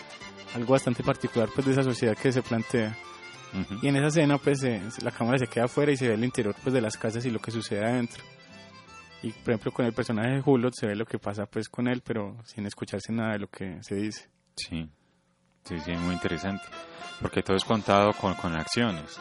[0.55, 2.95] Algo bastante particular, pues, de esa sociedad que se plantea.
[3.59, 3.79] Ujú.
[3.81, 4.61] Y en esa escena, pues,
[5.03, 7.31] la cámara se queda afuera y se ve el interior, pues, de las casas y
[7.31, 8.23] lo que sucede adentro.
[9.23, 11.89] Y, por ejemplo, con el personaje de Hulot se ve lo que pasa, pues, con
[11.89, 14.29] él, pero sin escucharse nada de lo que se dice.
[14.57, 14.91] Sí,
[15.65, 16.65] sí, sí, muy interesante.
[17.23, 19.19] Porque todo es contado con, con acciones.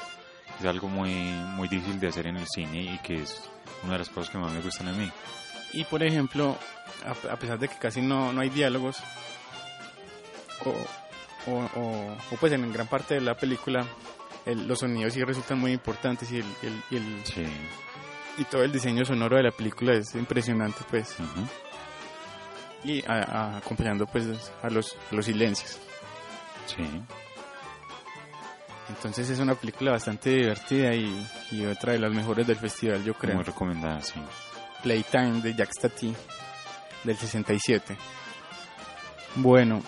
[0.59, 1.13] Es algo muy,
[1.55, 3.49] muy difícil de hacer en el cine y que es
[3.83, 5.11] una de las cosas que más me gustan a mí.
[5.73, 6.57] Y, por ejemplo,
[7.05, 8.97] a, a pesar de que casi no, no hay diálogos,
[10.65, 10.69] o,
[11.51, 13.85] o, o- o, pues, en gran parte de la película,
[14.45, 17.45] el- los sonidos sí resultan muy importantes y, el, el- y, el- Sí.
[18.38, 21.15] y todo el diseño sonoro de la película es impresionante, pues.
[22.83, 24.25] Y a- a- acompañando, pues,
[24.61, 25.79] a los, a los silencios.
[26.67, 26.83] Sí.
[28.89, 33.13] Entonces es una película bastante divertida y, y otra de las mejores del festival, yo
[33.15, 33.36] creo.
[33.36, 34.19] Muy recomendada, sí.
[34.84, 36.13] Playtime de Jack Stati
[37.04, 37.98] del 67.
[39.36, 39.82] Bueno,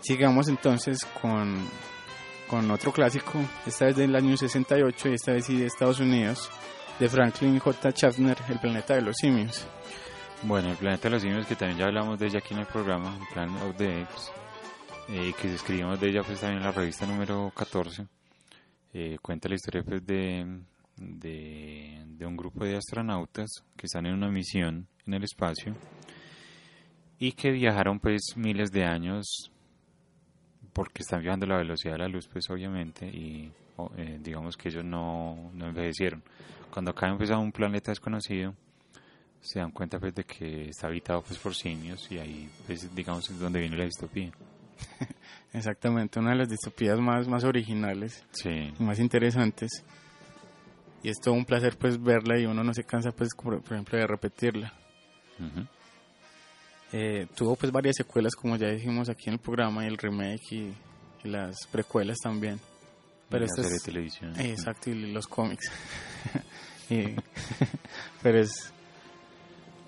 [0.00, 1.66] sigamos entonces con,
[2.46, 6.50] con otro clásico, esta vez del año 68 y esta vez sí de Estados Unidos,
[6.98, 7.90] de Franklin J.
[7.90, 9.66] Schaffner, El planeta de los simios.
[10.42, 12.66] Bueno, el planeta de los simios, que también ya hablamos de ella aquí en el
[12.66, 14.32] programa, Plan of the Apes,
[15.08, 18.06] eh, que escribimos de ella pues también en la revista número 14.
[18.92, 20.62] Eh, cuenta la historia pues de,
[20.96, 25.74] de, de un grupo de astronautas que están en una misión en el espacio
[27.18, 29.50] y que viajaron pues miles de años
[30.72, 34.56] porque están viajando a la velocidad de la luz pues obviamente y o, eh, digamos
[34.56, 36.22] que ellos no, no envejecieron.
[36.72, 38.54] Cuando caen pues a un planeta desconocido
[39.40, 43.28] se dan cuenta pues de que está habitado pues por simios y ahí pues digamos
[43.30, 44.32] es donde viene la distopía.
[45.52, 49.70] Exactamente, una de las distopías más, más originales Sí, y más interesantes.
[51.02, 53.72] Y es todo un placer pues verla y uno no se cansa pues por, por
[53.72, 54.72] ejemplo de repetirla.
[55.38, 55.66] ujú,
[56.92, 60.52] Eh, tuvo pues varias secuelas como ya dijimos aquí en el programa y el remake
[60.52, 60.74] y,
[61.24, 62.60] y las precuelas también.
[63.28, 64.40] Pero la serie es- de televisión.
[64.40, 65.70] Eh, Exacto, y los cómics.
[66.90, 67.14] Y-
[68.22, 68.72] pero es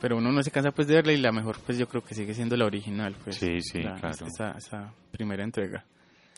[0.02, 2.14] pero uno no se cansa pues de verla y la mejor pues yo creo que
[2.14, 4.26] sigue siendo la original pues Sí, sí, la- claro.
[4.26, 5.86] esa, esa primera entrega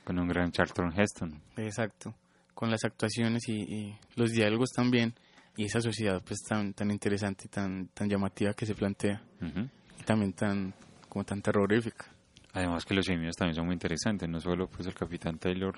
[0.04, 1.40] Con un gran Charlton Heston.
[1.56, 2.14] Exacto.
[2.54, 5.12] Con las actuaciones y, y los diálogos también.
[5.56, 9.22] Y esa sociedad pues tan, tan interesante, tan, tan llamativa que se plantea.
[9.40, 9.60] Ujú.
[9.98, 10.74] Y también tan,
[11.08, 12.04] como tan terrorífica.
[12.52, 15.74] Además que los simios también son muy interesantes, no solo pues el Capitán Taylor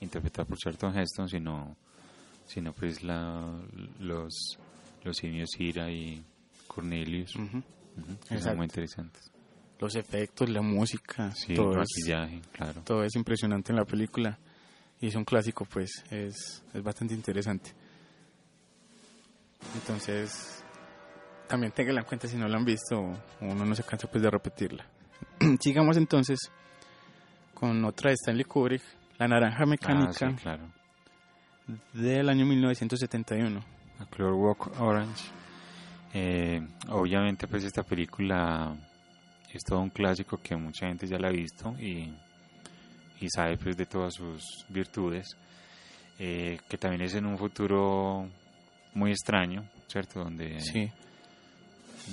[0.00, 1.76] interpretado por Charlton Heston, sino,
[2.46, 3.60] sino pues la,
[4.00, 4.58] los,
[5.04, 6.24] los simios Ira y
[6.82, 7.58] Cornelius, Ujú.
[7.58, 7.62] ujú,
[8.20, 8.56] que son Exacto.
[8.56, 9.32] muy interesantes.
[9.80, 12.82] Los efectos, la música, Sí, todo, el es, maquillaje, claro.
[12.82, 14.38] todo es impresionante en la película.
[15.00, 17.70] Y es un clásico, pues es, es bastante interesante.
[19.74, 20.64] Entonces,
[21.48, 22.98] también ténganla en cuenta si no la han visto,
[23.40, 24.84] uno no se cansa pues de repetirla.
[25.60, 26.38] Sigamos entonces
[27.54, 28.82] con otra de Stanley Kubrick,
[29.18, 30.68] La Naranja Ah, Mecánica, sí, claro.
[31.92, 33.60] del año 1971.
[34.00, 35.24] A Clockwork Orange.
[36.14, 38.74] Eh, obviamente pues esta película
[39.52, 42.12] es todo un clásico que mucha gente ya la ha visto y,
[43.20, 45.36] y sabe pues de todas sus virtudes.
[46.18, 48.28] Eh, que también es en un futuro
[48.94, 50.24] muy extraño, ¿cierto?
[50.24, 50.90] Donde, Sí,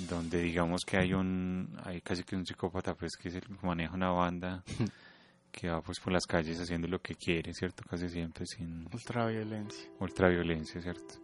[0.08, 3.66] donde digamos que hay un hay casi que un psicópata pues que es el que
[3.66, 4.62] maneja una banda
[5.50, 7.82] que va pues por las calles haciendo lo que quiere, ¿cierto?
[7.88, 9.90] Casi siempre sin ultraviolencia.
[9.98, 11.14] ultraviolencia, ¿cierto?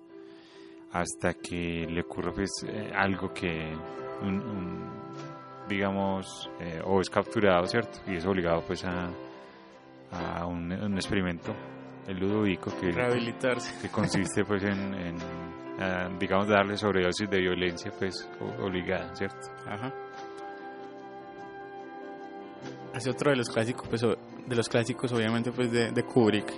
[0.93, 3.73] Hasta que le ocurre pues eh, algo que,
[4.23, 4.91] un- un,
[5.69, 8.01] digamos, eh, o es capturado, ¿cierto?
[8.07, 9.09] Y es obligado pues a,
[10.13, 11.55] a un, un experimento,
[12.07, 13.81] el ludovico, que, Rehabilitarse.
[13.81, 15.17] que consiste pues en, en,
[16.19, 18.29] digamos, darle sobredosis de violencia pues
[18.61, 19.49] obligada, ¿cierto?
[19.67, 19.91] Ajá.
[22.95, 26.53] Hace otro de los clásicos, pues, de los clásicos, obviamente, pues, de, de Kubrick.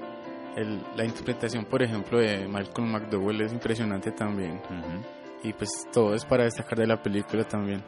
[0.57, 4.53] El- la interpretación, por ejemplo, de Malcolm McDowell es impresionante también.
[4.65, 5.49] Ujú.
[5.49, 7.83] Y pues todo es para destacar de la película también.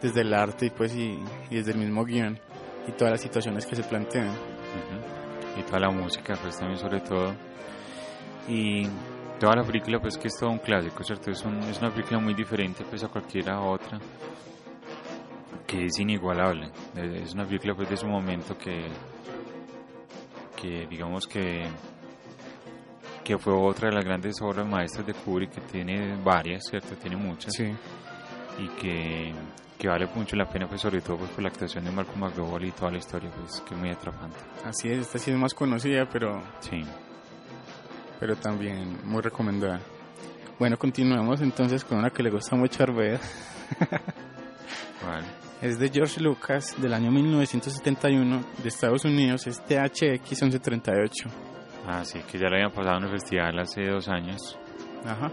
[0.00, 1.18] Desde el arte y pues y,
[1.50, 2.38] y desde el mismo guion.
[2.86, 4.28] Y todas las situaciones que se plantean.
[4.28, 5.60] Ujú.
[5.60, 7.32] y toda la música pues también sobre todo
[8.46, 8.86] y
[9.40, 12.18] toda la película pues que es todo un clásico cierto es, un- es una película
[12.20, 13.98] muy diferente pues a cualquiera otra
[15.66, 18.86] que es inigualable es una película pues de su momento que
[20.60, 21.66] que digamos que
[23.26, 27.16] que fue otra de las grandes obras maestras de Kubrick que tiene varias cierto tiene
[27.16, 27.74] muchas Sí.
[28.58, 29.32] y que,
[29.76, 32.66] que vale mucho la pena pues sobre todo pues por la actuación de Malcolm McDowell
[32.66, 35.54] y toda la historia pues que es muy atrapante Así es, esta sí es más
[35.54, 36.84] conocida, pero, sí
[38.18, 39.78] pero también muy recomendada.
[40.58, 43.18] Bueno, continuamos entonces con una que le gusta mucho a Arbed.
[45.04, 45.26] Vale.
[45.62, 51.30] Es de George Lucas del año 1971 de Estados Unidos, es THX 1138.
[51.86, 54.58] Ah, sí, que ya lo habían pasado en el festival hace dos años.
[55.04, 55.30] Ajá.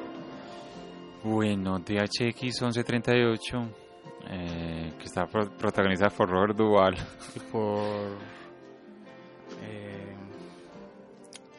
[1.24, 3.70] Bueno, DHX 1138,
[4.30, 6.96] eh, que está pro- protagonizada por Robert Duvall.
[7.36, 8.18] Y por
[9.62, 10.16] eh,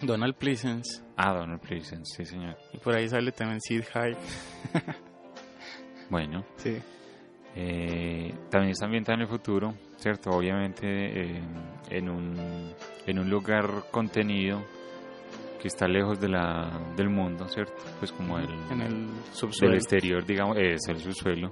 [0.03, 1.03] Donald Pleasence.
[1.17, 2.57] Ah, Donald Pleasence, sí, señor.
[2.73, 4.17] Y por ahí sale también Sid Haig.
[6.11, 6.77] Bueno, Sí.
[7.57, 10.31] eh, también está ambientada en el futuro, ¿cierto?
[10.31, 11.43] Obviamente eh,
[11.89, 12.75] en, un,
[13.07, 14.63] en un lugar contenido
[15.65, 17.73] que está lejos de la, del mundo, ¿cierto?
[17.99, 19.75] Pues como el, En el del subsuelo.
[19.75, 21.51] exterior, digamos, es el subsuelo,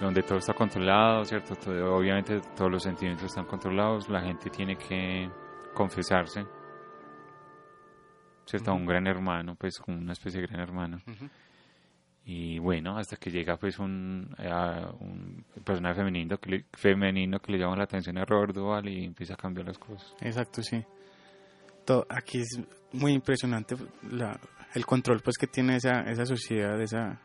[0.00, 1.56] donde todo está controlado, ¿cierto?
[1.56, 5.28] Todo- obviamente todos los sentimientos están controlados, la gente tiene que
[5.74, 6.44] confesarse,
[8.46, 8.70] ¿cierto?
[8.70, 10.98] A un gran hermano, pues como una especie de gran hermano.
[11.04, 11.28] Ujú.
[12.24, 17.50] Y bueno, hasta que llega pues un, a un personaje femenino que, le, femenino que
[17.50, 20.14] le llama la atención a Robert Duvall y empieza a cambiar las cosas.
[20.20, 20.80] Exacto, sí.
[21.84, 22.60] Todo, aquí es
[22.92, 23.76] muy impresionante
[24.10, 24.38] la,
[24.74, 27.20] el control pues que tiene esa, esa sociedad, esa,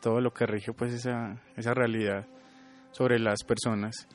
[0.00, 2.26] todo lo que rige pues esa, esa realidad
[2.92, 4.08] sobre las personas.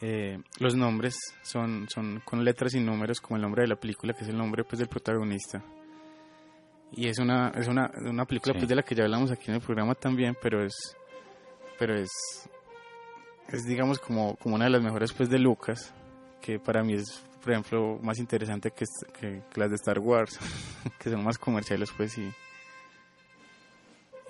[0.00, 4.12] Eh, los nombres son, son con letras y números como el nombre de la película,
[4.12, 5.64] que es el nombre pues del protagonista.
[6.92, 8.60] Y es una, es una, una película Sí.
[8.60, 10.74] pues de la que ya hablamos aquí en el programa también, pero es,
[11.78, 12.10] pero es,
[13.48, 15.92] es digamos como, como una de las mejores pues de Lucas,
[16.40, 18.84] que para mí es, por ejemplo, más interesante que,
[19.18, 20.38] que, que las de Star Wars,
[20.98, 22.30] que son más comerciales pues y,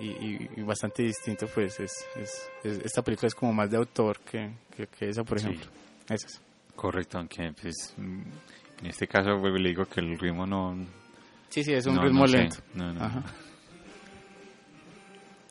[0.00, 4.20] y, y- bastante distinto pues es, es- es- esta película es como más de autor
[4.20, 5.46] que, que, esa por Sí.
[5.48, 5.68] ejemplo
[6.08, 6.40] esas
[6.76, 8.20] Correcto, aunque pues mm,
[8.80, 10.76] en este caso pues, le digo que el ritmo no...
[11.48, 13.04] sí sí es un no- ritmo no lento no, no.
[13.04, 13.22] Ajá.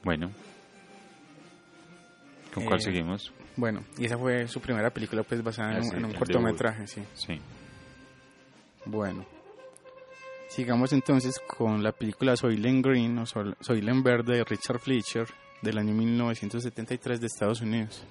[0.04, 0.32] Bueno.
[2.54, 3.34] ¿Con cuál Eh, seguimos?
[3.58, 6.12] Bueno y esa fue su primera película pues basada en, Ah, un- sí, en un
[6.12, 7.42] el cortometraje sí Sí.
[8.86, 9.26] bueno
[10.50, 15.28] sigamos entonces con la película Soylent Green o Soylent Verde de Richard Fleischer
[15.62, 18.04] del año 1973 de Estados Unidos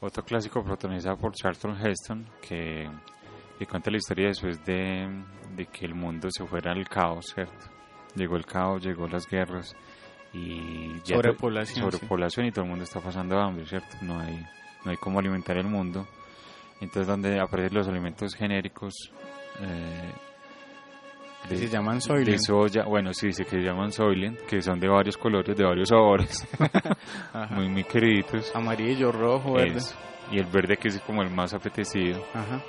[0.00, 2.90] Otro clásico protagonizado por Charlton Heston, que
[3.60, 5.08] Y cuenta la historia después de,
[5.54, 7.66] de que el mundo se fuera al caos, ¿cierto?
[8.16, 9.76] Llegó el caos, llegó las guerras
[10.32, 11.80] y to- Sobrepoblación, sí.
[11.98, 13.96] sobrepoblación y todo el mundo está pasando hambre, ¿cierto?
[14.02, 14.44] No hay,
[14.84, 16.06] no hay cómo alimentar el mundo.
[16.80, 18.92] Entonces donde aparecen los alimentos genéricos
[19.60, 20.12] eh,
[21.48, 22.28] Que se llaman Soylent.
[22.28, 25.64] de soya, bueno, sí, sí, que se llaman Soylent, que son de varios colores, de
[25.64, 26.48] varios sabores,
[27.50, 28.50] muy, muy queridos.
[28.54, 29.78] Amarillo, rojo, verde.
[29.78, 29.94] Eso.
[30.30, 32.24] Y el verde que es como el más apetecido.
[32.34, 32.60] Ajá.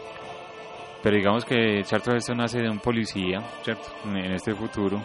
[1.01, 3.89] Pero digamos que Charlton Heston nace de un policía, ¿cierto?
[4.05, 5.01] En este futuro.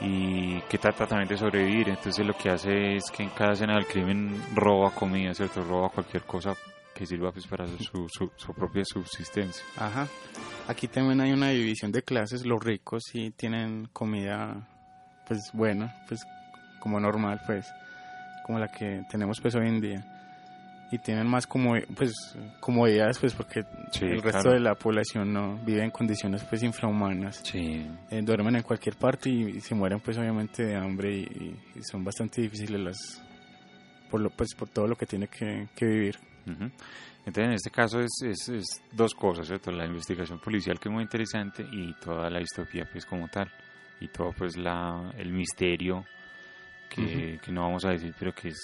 [0.00, 1.88] Y que trata también de sobrevivir.
[1.88, 5.62] Entonces lo que hace es que en cada escena del crimen roba comida, ¿cierto?
[5.62, 6.54] Roba cualquier cosa
[6.94, 9.64] que sirva pues para su, su, su propia subsistencia.
[9.76, 10.06] Ajá.
[10.68, 12.44] Aquí también hay una división de clases.
[12.44, 14.66] Los ricos sí tienen comida,
[15.26, 16.20] pues buena, pues
[16.80, 17.66] como normal, pues,
[18.44, 20.15] como la que tenemos pues hoy en día.
[20.92, 22.12] Y tienen más como, pues,
[22.60, 24.52] comodidades, pues, porque Sí, el resto claro.
[24.52, 27.40] de la población no vive en condiciones pues infrahumanas.
[27.44, 31.22] Sí, Eh, duermen en cualquier parte y, y se mueren pues obviamente de hambre y,
[31.74, 33.22] y- son bastante difíciles las
[34.10, 36.16] por lo pues por todo lo que tiene que, que vivir
[36.46, 36.70] Ujú.
[37.26, 39.72] Entonces, en este caso es, es, es dos cosas, ¿cierto?
[39.72, 43.50] La investigación policial que es muy interesante y toda la distopía pues como tal.
[44.00, 46.04] Y todo pues la, el misterio
[46.88, 48.60] que, que no vamos a decir, pero que es,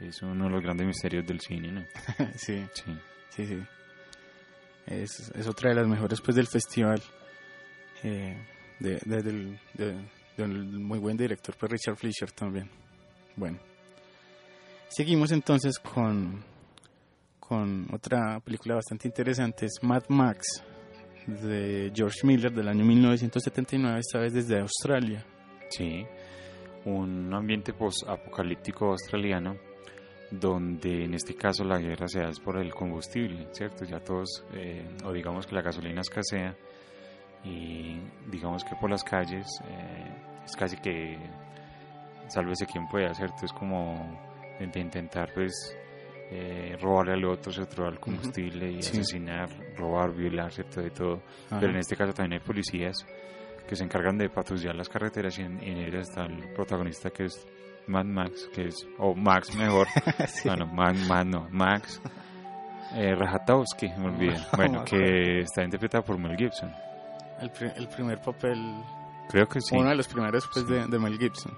[0.00, 1.84] es uno de los grandes misterios del cine, ¿no?
[2.36, 2.64] sí.
[2.74, 2.98] Sí.
[3.30, 3.62] sí sí.
[4.86, 7.02] Es, es otra de las mejores pues del festival.
[8.02, 8.36] Eh,
[8.78, 9.96] de, de- del, de-
[10.36, 12.68] del muy buen director pues Richard Fleischer también.
[13.36, 13.58] Bueno.
[14.88, 16.44] Seguimos entonces con
[17.40, 19.66] con otra película bastante interesante.
[19.66, 20.46] Es Mad Max
[21.26, 25.24] de George Miller del año 1979 esta vez desde Australia.
[25.70, 26.04] Sí,
[26.84, 29.56] un ambiente post-apocalíptico australiano
[30.30, 33.84] donde en este caso la guerra se da es por el combustible, ¿cierto?
[33.84, 36.56] Ya todos, eh, o digamos que la gasolina escasea
[37.44, 38.00] y
[38.30, 41.16] digamos que por las calles eh, es casi que
[42.28, 43.44] sálvese quien pueda, ¿cierto?
[43.44, 44.18] Es como
[44.58, 45.52] de, intentar pues
[46.30, 47.76] eh, robarle al otro, ¿cierto?
[47.76, 48.98] Robar el combustible y Sí.
[48.98, 50.80] asesinar, robar, violar, ¿cierto?
[50.80, 51.22] De todo.
[51.46, 51.60] Ajá.
[51.60, 52.96] Pero en este caso también hay policías
[53.68, 57.24] que se encargan de patrullar las carreteras y en, en ellas está el protagonista que
[57.26, 57.46] es
[57.88, 59.86] Mad Max, que es, o Max mejor,
[60.44, 62.00] bueno, Mad, Mad no, Max
[62.94, 66.72] eh, Rajatowski, me olvidé, bueno, que está interpretado por Mel Gibson.
[67.40, 68.58] el, pri- el primer papel
[69.28, 69.76] Creo que sí.
[69.76, 70.72] uno de los primeros pues, Sí.
[70.72, 71.52] de, de Mel Gibson.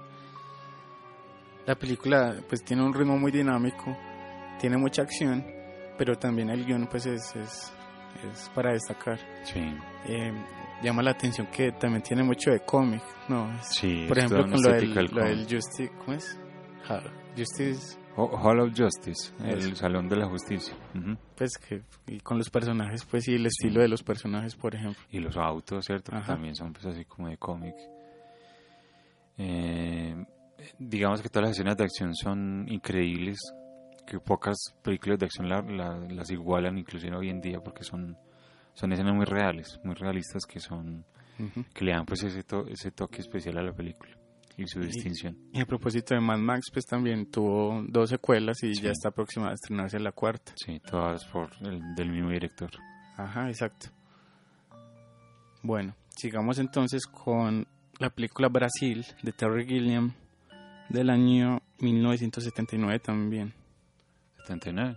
[1.67, 3.95] La película pues tiene un ritmo muy dinámico,
[4.59, 5.45] tiene mucha acción,
[5.99, 7.73] pero también el guion pues es, es,
[8.33, 9.19] es para destacar.
[9.45, 9.61] Sí,
[10.07, 10.33] Eh,
[10.83, 13.51] llama la atención que también tiene mucho de cómic, ¿no?
[13.63, 14.05] Sí.
[14.09, 15.23] por es ejemplo con lo del, lo.
[15.49, 16.39] Justice, ¿cómo es?
[17.37, 19.77] Justice, Hall of Justice, el Eso.
[19.77, 20.75] Salón de la Justicia.
[21.37, 25.01] Pues que y con los personajes pues y el estilo de los personajes por ejemplo.
[25.11, 26.15] Y los autos, ¿cierto?
[26.17, 26.27] Ajá.
[26.35, 27.75] también son pues así como de cómic.
[29.37, 30.17] Eh,
[30.79, 33.39] digamos que todas las escenas de acción son increíbles,
[34.07, 38.17] que pocas películas de acción la- la- las igualan inclusive hoy en día porque son,
[38.79, 41.05] son escenas muy reales, muy realistas que son
[41.73, 44.11] que le dan pues ese, to- ese toque especial a la película
[44.57, 45.37] y su Y- distinción.
[45.53, 48.83] Y a propósito de Mad Max pues también tuvo dos secuelas y Sí.
[48.83, 50.53] ya está próxima a estrenarse la cuarta.
[50.57, 52.71] Sí, todas por el, del mismo director.
[53.17, 53.89] Ajá, exacto.
[55.63, 57.67] Bueno, sigamos entonces con
[57.99, 60.13] la película Brasil de Terry Gilliam
[60.89, 63.53] del año 1979 también.
[64.47, 64.97] 79.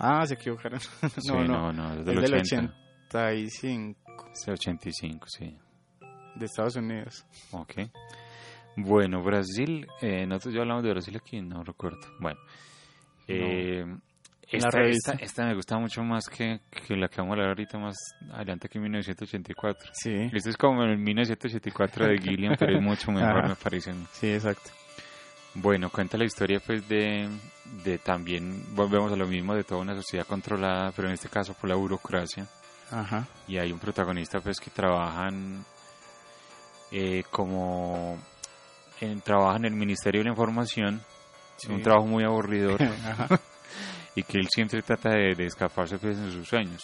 [0.00, 0.80] Ah, se equivocaron.
[1.02, 2.74] no, Sí, no, no, no, es es del del 80.
[3.08, 5.56] 85 Es del 85, sí.
[6.34, 7.24] de Estados Unidos.
[7.52, 7.74] Ok.
[8.76, 11.98] Bueno, Brasil, eh, nosotros ya hablamos de Brasil aquí, no recuerdo.
[12.20, 12.38] Bueno,
[13.26, 13.84] eh,
[14.48, 15.12] esta, revista.
[15.12, 17.96] esta, esta me gusta mucho más que, que la que vamos a hablar ahorita más
[18.32, 19.90] adelante que en 1984.
[19.94, 23.48] Sí, Este es como el 1984 de Gilliam, pero es mucho mejor, Ajá.
[23.48, 24.70] me parece sí, exacto.
[25.58, 27.28] Bueno, cuenta la historia pues de,
[27.84, 31.54] de también, volvemos a lo mismo, de toda una sociedad controlada, pero en este caso
[31.54, 32.46] por la burocracia.
[32.90, 35.64] Ajá, y hay un protagonista pues que trabajan
[36.92, 38.16] eh, como
[39.00, 41.02] en, trabaja en el Ministerio de la Información
[41.56, 41.72] sí.
[41.72, 43.28] un trabajo muy aburridor Ajá,
[44.14, 46.80] y que él siempre trata de, de escaparse pues en sus sueños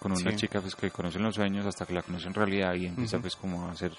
[0.00, 0.36] con una Sí.
[0.36, 3.18] chica pues que conoce en los sueños hasta que la conoce en realidad y empieza
[3.18, 3.92] pues como a hacer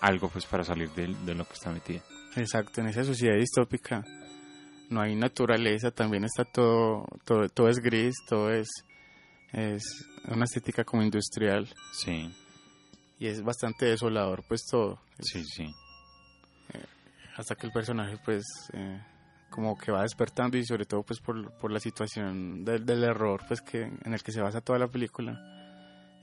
[0.00, 2.00] algo pues para salir de, de lo que está metida
[2.36, 2.80] exacto.
[2.80, 4.04] En esa sociedad distópica
[4.90, 8.68] no hay naturaleza, también está todo, todo, todo es gris, todo es,
[9.52, 9.82] es
[10.28, 11.68] una estética como industrial.
[11.92, 12.32] sí
[13.18, 15.66] y es bastante desolador pues todo sí sí
[17.36, 19.00] hasta que el personaje pues eh,
[19.50, 23.42] como que va despertando y sobre todo pues por, por la situación del, del error
[23.46, 25.38] pues que en el que se basa toda la película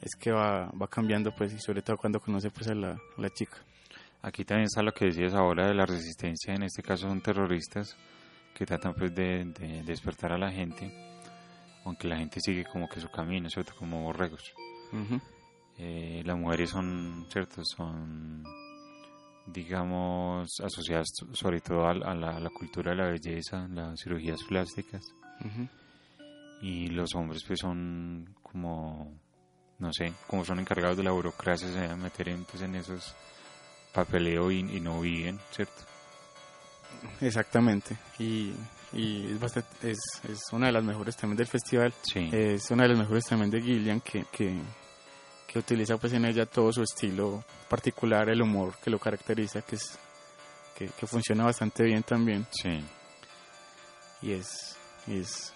[0.02, 3.22] es que va, va cambiando pues y sobre todo cuando conoce pues a la, a
[3.22, 3.58] la chica.
[4.24, 7.98] Aquí también está lo que decías ahora de la resistencia, en este caso son terroristas
[8.56, 10.92] que tratan pues de, de despertar a la gente,
[11.84, 13.74] aunque la gente sigue como que su camino, ¿cierto?
[13.78, 14.54] Como borregos.
[15.78, 17.66] Eh, las mujeres son, ¿cierto?
[17.66, 18.44] Son,
[19.48, 24.42] digamos, asociadas sobre todo a, a la, a la cultura de la belleza, las cirugías
[24.44, 25.04] plásticas,
[26.62, 29.12] y los hombres pues son como,
[29.80, 33.14] no sé, como son encargados de la burocracia, se deben meter en, pues, en esos
[33.94, 35.84] papeleo y, y no viven, ¿cierto?
[37.22, 37.98] Exactamente.
[38.20, 38.54] Y,
[38.94, 41.94] y es, bastante, es, es una de las mejores también del festival.
[42.02, 42.30] Sí.
[42.32, 44.58] Es una de las mejores también de Gillian que, que,
[45.48, 49.76] que utiliza pues en ella todo su estilo particular, el humor que lo caracteriza, que
[49.76, 49.98] es
[50.76, 52.46] que, que funciona bastante bien también.
[52.52, 52.84] Sí.
[54.22, 54.78] Y es,
[55.08, 55.54] es,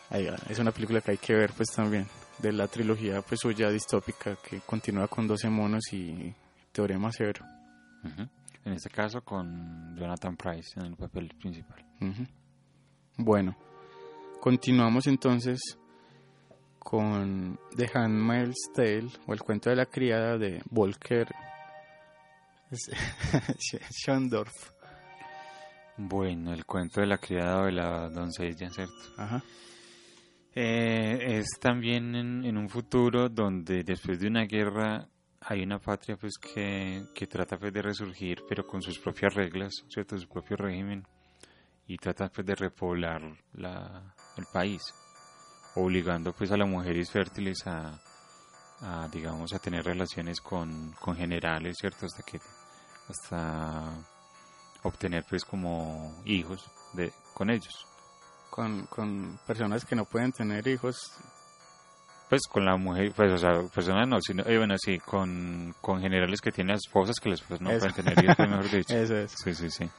[0.50, 2.08] es una película que hay que ver pues también
[2.38, 6.34] de la trilogía pues suya distópica que continúa con 12 monos y
[6.72, 7.46] Teorema Cero.
[8.04, 11.86] En este caso con Jonathan Price en el papel principal.
[13.18, 13.58] Bueno,
[14.42, 15.60] continuamos entonces
[16.80, 21.28] con The Handmaid's Tale o el cuento de la criada de Volker
[23.92, 24.54] Schondorf.
[25.98, 28.94] Bueno, el cuento de la criada o de la doncella, ¿cierto?
[29.18, 29.44] Ajá.
[30.54, 35.08] Eh, es también en, en un futuro donde después de una guerra
[35.42, 39.84] hay una patria pues que, que trata pues de resurgir pero con sus propias reglas,
[39.90, 40.18] ¿cierto?
[40.18, 41.08] Su propio régimen
[41.88, 43.22] y trata pues de repoblar
[43.54, 44.82] la, el país
[45.76, 48.00] obligando pues a las mujeres fértiles a,
[48.82, 52.06] a, digamos a tener relaciones con, con generales, ¿cierto?
[52.06, 52.40] Hasta que
[53.10, 53.94] hasta
[54.84, 57.86] obtener pues como hijos de con ellos.
[58.50, 61.12] Con, con personas que no pueden tener hijos.
[62.30, 66.02] Pues con la mujer, pues o sea, personas no, sino, eh, bueno, sí, con, con
[66.02, 67.80] generales que tienen esposas que las esposas no Eso.
[67.80, 68.94] pueden tener hijos, pues, mejor dicho.
[68.98, 69.34] Eso es.
[69.44, 69.90] Sí, sí, sí.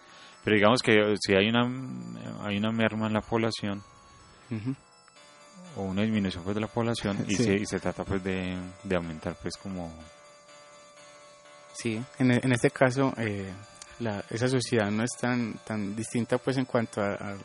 [0.44, 1.62] Pero digamos que eh, si hay una,
[2.46, 3.82] hay una merma en la población
[5.76, 7.44] o una disminución pues de la población y, Sí.
[7.44, 9.92] se, y se trata pues de, de aumentar pues como...
[11.74, 13.52] Sí, en, en este caso eh,
[14.00, 17.36] la, esa sociedad no es tan tan distinta pues en cuanto a, a-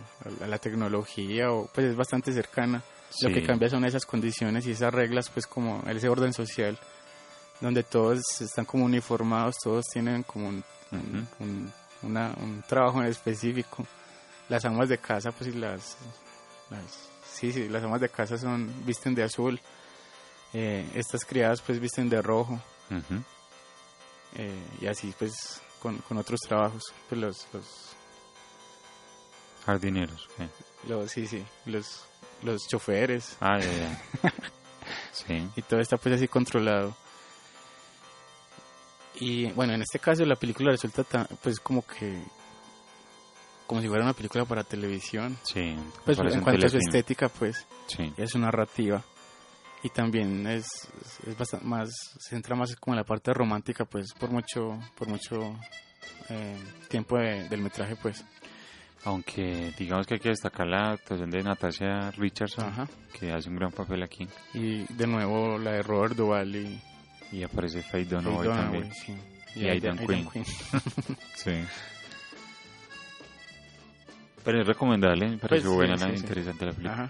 [0.44, 2.82] a la tecnología o pues es bastante cercana.
[3.22, 6.78] Lo que cambia son esas condiciones y esas reglas pues como ese orden social
[7.62, 11.44] donde todos están como uniformados, todos tienen como un, un- Ujú.
[11.44, 13.86] un- una- un trabajo en específico.
[14.50, 15.96] Las amas de casa pues y las,
[16.70, 16.82] las
[17.32, 19.60] sí, sí, las amas de casa son visten de azul.
[20.54, 22.60] Eh, estas criadas pues visten de rojo
[24.36, 27.66] eh, y así pues con, con otros trabajos pues los los,
[29.66, 30.28] Jardineros.
[30.38, 30.48] ¿qué?
[30.90, 32.04] los sí sí los
[32.44, 34.04] los choferes Ah, ya, ya.
[35.12, 35.48] Sí.
[35.56, 36.96] y todo está pues así controlado
[39.16, 42.20] y bueno en este caso la película resulta tan- pues como que
[43.68, 45.76] como si fuera una película para televisión Sí.
[46.04, 46.90] pues parece en cuanto a su telefilm.
[46.96, 48.12] estética pues Sí.
[48.18, 49.04] y a su narrativa
[49.84, 50.68] y también es
[51.28, 51.90] es bastante más
[52.20, 55.56] se centra más como en la parte romántica pues por mucho por mucho
[56.30, 56.58] eh,
[56.90, 58.24] tiempo de- del metraje pues
[59.06, 62.88] Aunque digamos que hay que destacar la actuación de Natasha Richardson, Ajá.
[63.20, 64.28] que hace un gran papel aquí.
[64.54, 66.82] Y de nuevo la de Robert Duvall y
[67.32, 68.94] Y aparece Faye Dunaway también.
[68.94, 69.14] sí.
[69.56, 70.30] Y Aidan Quinn.
[71.36, 71.52] Sí.
[74.44, 76.20] Pero es recomendable, me pareció Pues, buena, sí, la- sí.
[76.22, 76.94] interesante la película.
[76.94, 77.10] Ajá.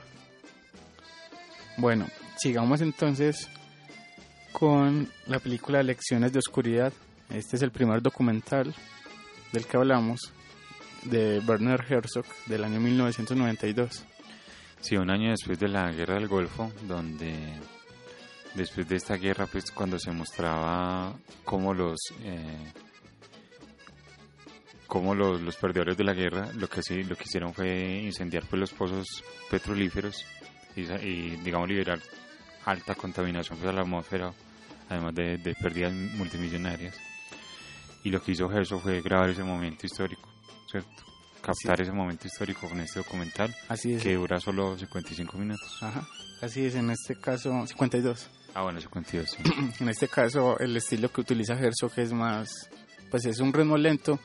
[1.77, 3.49] Bueno, sigamos entonces
[4.51, 6.93] con la película Lecciones de Oscuridad.
[7.29, 8.75] Este es el primer documental
[9.51, 10.19] del que hablamos,
[11.05, 14.05] de Werner Herzog, del año 1992.
[14.81, 17.33] Sí, un año después de la guerra del Golfo, donde
[18.53, 22.71] después de esta guerra, pues cuando se mostraba cómo los eh,
[24.87, 28.43] cómo los, los perdedores de la guerra lo que sí lo que hicieron fue incendiar
[28.47, 30.23] pues los pozos petrolíferos
[30.75, 30.83] y,
[31.37, 31.99] digamos liberar
[32.65, 34.33] alta contaminación pues, a la atmósfera,
[34.89, 36.95] además de, de pérdidas multimillonarias.
[38.03, 40.29] Y lo que hizo Herzog fue grabar ese momento histórico,
[40.69, 41.03] ¿cierto?
[41.41, 44.01] Captar ese momento histórico con este documental Así es.
[44.03, 45.77] que dura solo 55 minutos.
[45.81, 46.07] Ajá.
[46.41, 48.29] Así es, en este caso 52.
[48.53, 49.43] Ah, bueno, 52, sí.
[49.81, 52.69] En este caso el estilo que utiliza Herzog es más,
[53.11, 54.19] pues es un ritmo lento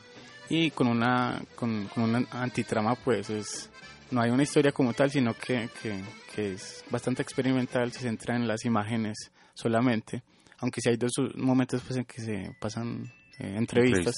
[0.49, 3.69] y con una, con, con una antitrama pues es,
[4.11, 6.01] no hay una historia como tal, sino que, que,
[6.33, 10.23] que es bastante experimental, se centra en las imágenes solamente,
[10.59, 14.15] aunque sí hay dos momentos pues en que se pasan eh, entrevistas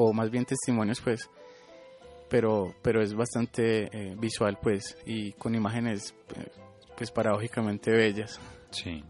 [0.00, 1.28] o más bien testimonios pues
[2.30, 6.46] pero, pero es bastante eh, visual, pues, y con imágenes, eh,
[6.94, 8.38] pues, paradójicamente bellas
[8.70, 9.02] Sí.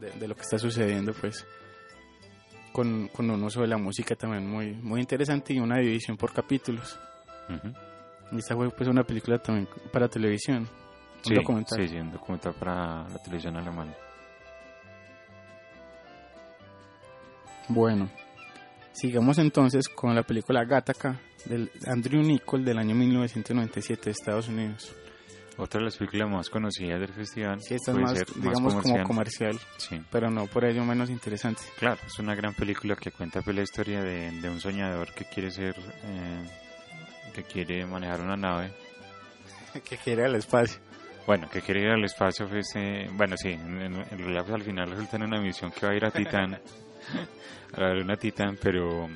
[0.00, 1.46] de, de lo que está sucediendo, pues,
[2.72, 6.32] con, con un uso de la música también muy, muy interesante y una división por
[6.32, 6.98] capítulos.
[8.32, 11.78] Y esta fue, pues, una película también para televisión, un Sí, documental.
[11.78, 13.94] sí, sí, un documental para la televisión alemana.
[17.68, 18.10] Bueno,
[18.92, 24.94] sigamos entonces con la película Gattaca del Andrew Nichol del año 1997 de Estados Unidos.
[25.58, 27.60] Otra de las películas más conocidas del festival.
[27.60, 29.06] Sí, esta es más, ser digamos, como comercial.
[29.06, 31.62] comercial, Sí, pero no por ello menos interesante.
[31.78, 35.26] claro, es una gran película que cuenta pues, la historia de, de un soñador que
[35.26, 35.74] quiere ser,
[36.04, 36.46] eh,
[37.34, 38.72] que quiere manejar una nave.
[39.88, 40.80] que quiere al espacio.
[41.26, 44.62] Bueno, que quiere ir al espacio, pues, eh, bueno, sí, en, en- en pues, al
[44.62, 46.58] final resulta en una misión que va a ir a Titán,
[47.74, 49.08] a la luna Titán, pero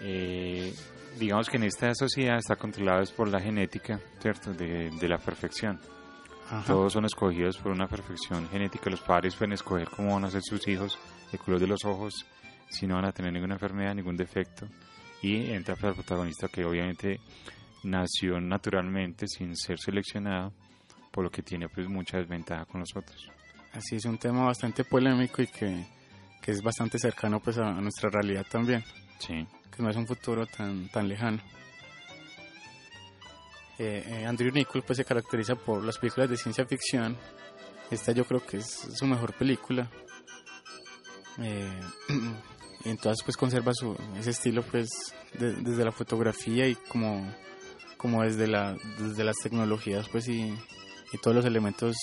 [0.00, 0.72] eh,
[1.18, 4.52] digamos que en esta sociedad está controlada por la genética, ¿cierto?
[4.52, 5.80] De, de la perfección.
[6.48, 6.64] Ajá.
[6.66, 8.90] Todos son escogidos por una perfección genética.
[8.90, 10.98] Los padres pueden escoger cómo van a ser sus hijos,
[11.32, 12.26] el color de los ojos,
[12.68, 14.66] si no van a tener ninguna enfermedad, ningún defecto.
[15.22, 17.20] Y entra el protagonista que obviamente
[17.82, 20.52] nació naturalmente sin ser seleccionado,
[21.10, 23.30] por lo que tiene pues mucha desventaja con los otros.
[23.72, 25.86] Así es un tema bastante polémico y que,
[26.40, 28.84] que es bastante cercano pues a, nuestra realidad también,
[29.18, 31.40] Sí, que no es un futuro tan, tan lejano.
[33.78, 37.16] Eh, eh, Andrew Nichol pues se caracteriza por las películas de ciencia ficción.
[37.90, 39.90] Esta yo creo que es su mejor película.
[41.38, 41.80] Eh,
[42.84, 44.88] y entonces pues conserva su, ese estilo pues
[45.38, 47.34] de- desde la fotografía y como,
[47.96, 50.54] como desde, la, desde las tecnologías pues y,
[51.12, 51.96] y todos los elementos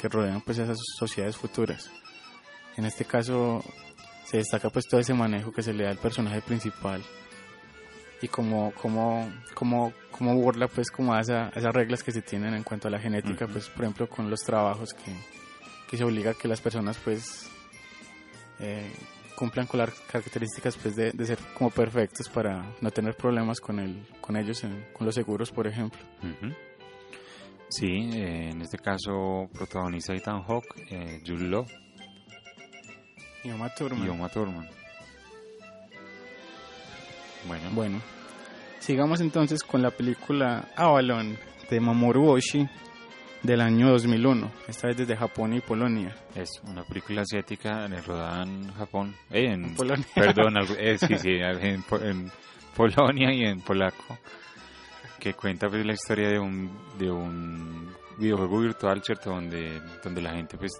[0.00, 1.90] que rodean pues esas sociedades futuras.
[2.80, 3.62] En este caso
[4.24, 7.02] se destaca pues todo ese manejo que se le da al personaje principal
[8.22, 12.22] y como como como como burla pues como a, esa- a esas reglas que se
[12.22, 15.12] tienen en cuanto a la genética pues por ejemplo con los trabajos que,
[15.90, 17.50] que se obliga a que las personas pues
[18.60, 18.90] eh,
[19.36, 23.78] cumplan con las características pues de, de ser como perfectos para no tener problemas con
[23.78, 26.00] el con ellos en- con los seguros por ejemplo.
[27.68, 31.66] Sí, eh, en este caso protagoniza Ethan Hawke, eh, Jude Law
[33.44, 34.06] y Uma Thurman.
[34.06, 34.68] y Uma Thurman.
[37.46, 38.00] Bueno, Bueno,
[38.80, 41.38] sigamos entonces con la película Avalon
[41.70, 42.68] de Mamoru Oshii
[43.42, 46.14] del año 2001, esta vez desde Japón y Polonia.
[46.34, 50.04] es una película asiática rodada en Japón, eh, en, Polonia.
[50.14, 52.30] perdón, eh, sí, sí, en, en
[52.76, 54.18] Polonia y en polaco,
[55.18, 59.30] que cuenta pues la historia de un, de un videojuego virtual, ¿cierto?
[59.30, 60.72] Donde, donde la gente pues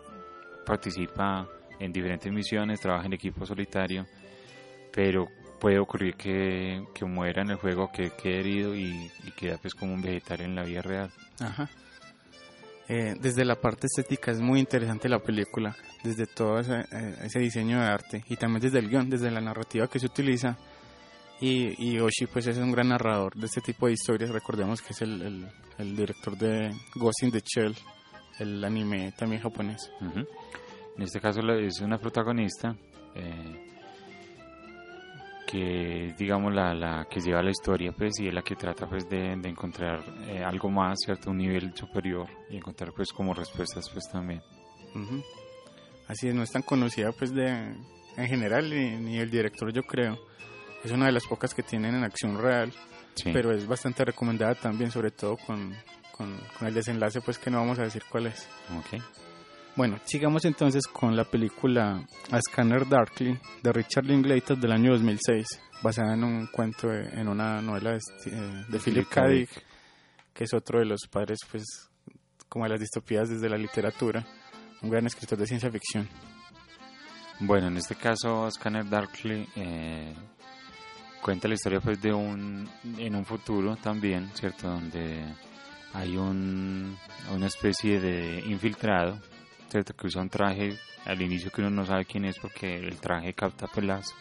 [0.67, 1.49] participa
[1.81, 4.07] en diferentes misiones, trabaja en equipo solitario,
[4.93, 5.27] pero
[5.61, 9.75] puede ocurrir que, que muera en el juego, que quede herido y, y queda pues
[9.75, 11.11] como un vegetal en la vida real.
[11.41, 11.69] Ajá.
[12.89, 17.39] Eh, desde la parte estética es muy interesante la película, desde todo ese, eh, ese
[17.39, 20.57] diseño de arte y también desde el guion, desde la narrativa que se utiliza.
[21.41, 24.93] Y, y Oshii pues es un gran narrador de este tipo de historias, recordemos que
[24.93, 27.75] es el, el- el director de Ghost in the Shell,
[28.39, 29.91] el anime también japonés.
[30.03, 30.27] Ujú.
[30.97, 32.75] En este caso es una protagonista
[33.15, 33.67] eh,
[35.47, 38.87] que es, digamos la, la que lleva la historia pues y es la que trata
[38.89, 43.35] pues de, de encontrar eh, algo más, cierto, un nivel superior y encontrar pues como
[43.35, 44.43] respuestas pues también.
[44.95, 45.23] Ujú.
[46.09, 49.83] Así es, no es tan conocida pues de en general ni, ni el director yo
[49.83, 50.19] creo.
[50.85, 52.73] Es una de las pocas que tienen en acción real,
[53.15, 53.31] Sí.
[53.33, 55.75] pero es bastante recomendada también, sobre todo con,
[56.17, 58.49] con, con el desenlace pues que no vamos a decir cuál es.
[58.79, 59.03] Ok.
[59.77, 65.47] Bueno, sigamos entonces con la película A Scanner Darkly de Richard Linklater del año 2006,
[65.83, 69.27] basada en un cuento, de- en una novela de, eh, de Philip K.
[69.29, 69.65] Dick,
[70.35, 71.65] que es otro de los padres pues
[72.49, 74.27] como de las distopías desde la literatura,
[74.83, 76.09] un gran escritor de ciencia ficción.
[77.39, 80.15] Bueno, en este caso Scanner Darkly eh,
[81.23, 82.69] cuenta la historia pues de un
[82.99, 85.25] en un futuro también, cierto, donde
[85.95, 86.97] hay un
[87.33, 89.19] una especie de infiltrado,
[89.71, 92.99] cierto, que usa un traje al inicio que uno no sabe quién es porque el
[92.99, 94.15] traje capta pues las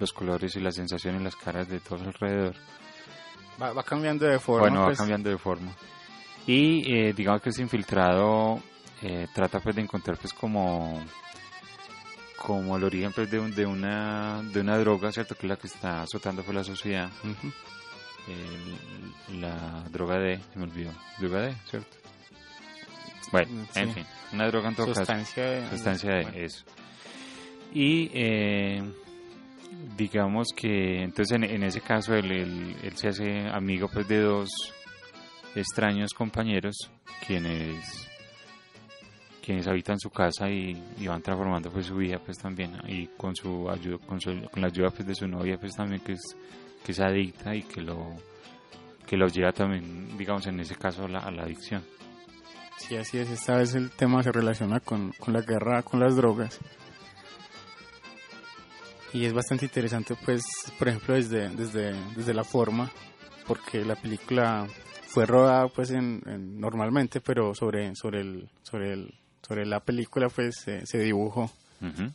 [0.00, 2.54] los colores y las sensaciones en las caras de todos alrededor.
[3.60, 4.60] Va, va cambiando de forma.
[4.60, 4.98] Bueno, va pues.
[4.98, 5.72] cambiando de forma.
[6.46, 8.62] Y eh, digamos que ese infiltrado
[9.02, 11.04] eh, trata pues de encontrar pues como
[12.36, 15.34] como el origen pues de, un- de una de una droga, ¿cierto?
[15.34, 17.10] Que es la que está azotando por la sociedad.
[18.28, 20.92] El- la droga D, se me olvidó.
[21.18, 21.96] Droga D, ¿cierto?
[23.32, 23.80] Bueno, Sí.
[23.80, 25.00] en fin, una droga en todo caso.
[25.00, 25.68] Sustancia de...
[25.70, 26.38] Sustancia de bueno.
[26.38, 26.64] eso.
[27.74, 28.82] Y eh,
[29.96, 34.20] digamos que entonces en, en ese caso él, él- él se hace amigo pues de
[34.20, 34.48] dos
[35.54, 36.90] extraños compañeros
[37.26, 38.08] quienes
[39.44, 43.34] quienes habitan su casa y, y van transformando pues su vida pues también y con
[43.34, 46.36] su ayuda con, su- con la ayuda pues de su novia pues también que es
[46.84, 48.14] que es adicta y que lo
[49.06, 51.82] que lo lleva también digamos en ese caso a la, a la adicción
[52.78, 53.28] Sí, así es.
[53.30, 56.58] Esta vez el tema se relaciona con, con la guerra con las drogas.
[59.12, 60.42] Y es bastante interesante, pues,
[60.78, 62.90] por ejemplo, desde, desde, desde la forma,
[63.46, 64.66] porque la película
[65.06, 69.14] fue rodada, pues, en, en- normalmente, pero sobre, sobre, el, sobre, el,
[69.46, 71.50] sobre la película, pues, se- se dibujó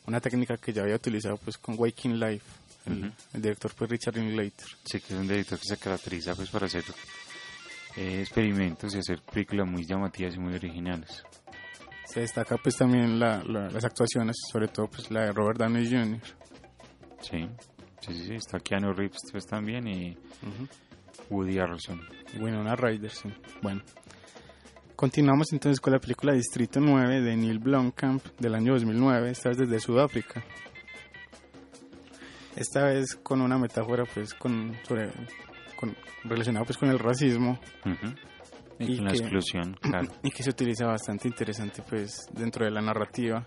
[0.05, 2.45] una técnica que ya había utilizado, pues, con Waking Life,
[2.85, 4.67] el, director, pues, Richard Linklater.
[4.85, 6.83] Sí, que es un director que se caracteriza pues por hacer
[7.97, 11.23] eh, experimentos y hacer películas muy llamativas y muy originales.
[12.05, 15.89] Se destaca, pues, también la, la- las actuaciones, sobre todo, pues, la de Robert Downey
[15.89, 16.19] Jr.
[17.21, 17.47] Sí,
[18.01, 20.17] sí, sí, sí, está Keanu Reeves pues también y.
[21.29, 22.01] Woody Harrelson.
[22.33, 23.29] Y Winona Ryder, sí.
[23.61, 23.81] Bueno.
[24.95, 29.57] Continuamos entonces con la película Distrito 9 de Neil Blomkamp del año 2009, esta vez
[29.57, 30.43] desde Sudáfrica.
[32.55, 35.11] Esta vez con una metáfora pues con sobre
[35.75, 38.13] con, relacionada pues con el racismo Ujú.
[38.79, 40.07] Y, Y con la que- exclusión, claro.
[40.23, 43.45] y que se utiliza bastante interesante pues dentro de la narrativa,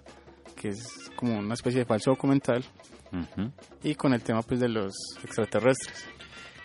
[0.55, 2.65] que es como una especie de falso documental
[3.13, 3.51] Ujú.
[3.83, 6.07] y con el tema pues de los extraterrestres.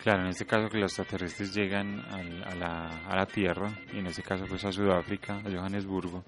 [0.02, 3.98] Claro, en este caso que los extraterrestres llegan al- a, la, a la Tierra, y
[3.98, 6.24] en este caso pues a Sudáfrica, a Johannesburgo,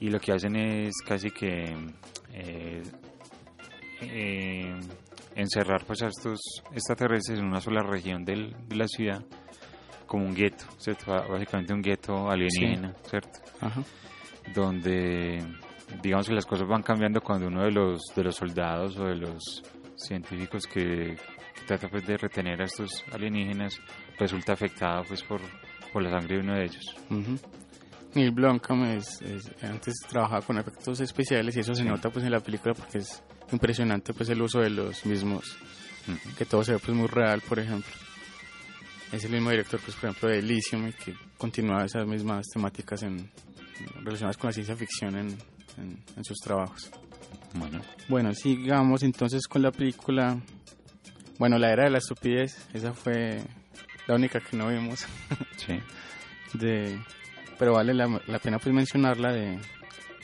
[0.00, 1.74] y lo que hacen es casi que
[2.32, 2.82] eh,
[4.02, 4.78] eh,
[5.36, 6.40] encerrar pues a estos
[6.72, 9.22] extraterrestres en una sola región del- de la ciudad,
[10.06, 11.12] como un gueto, ¿cierto?
[11.12, 13.38] Básicamente un gueto alienígena, ¿cierto?
[13.60, 13.82] Ajá.
[14.54, 15.44] donde
[16.02, 19.16] digamos que las cosas van cambiando cuando uno de los de los soldados o de
[19.16, 19.62] los
[19.96, 21.16] científicos que,
[21.54, 23.78] que trata pues de retener a estos alienígenas
[24.18, 25.40] resulta afectado pues por,
[25.92, 26.96] por la sangre de uno de ellos.
[28.14, 31.88] Neil Blomkamp es, es- antes trabajaba con efectos especiales y eso se Sí.
[31.88, 33.22] nota pues en la película porque es
[33.52, 35.56] impresionante pues el uso de los mismos.
[36.38, 37.90] Que todo se ve pues muy real por ejemplo.
[39.12, 43.02] Es el mismo director pues por ejemplo de Elysium y que continúa esas mismas temáticas
[43.02, 43.30] en,
[44.02, 45.28] relacionadas con la ciencia ficción en,
[45.78, 46.90] en- en sus trabajos.
[47.54, 47.80] Bueno.
[48.08, 50.40] Bueno sigamos entonces con la película.
[51.38, 52.56] Bueno la era de la estupidez.
[52.72, 53.42] Esa fue
[54.06, 55.06] la única que no vimos.
[55.56, 55.78] Sí.
[56.58, 57.00] De
[57.58, 59.58] pero vale la, la pena pues mencionarla de,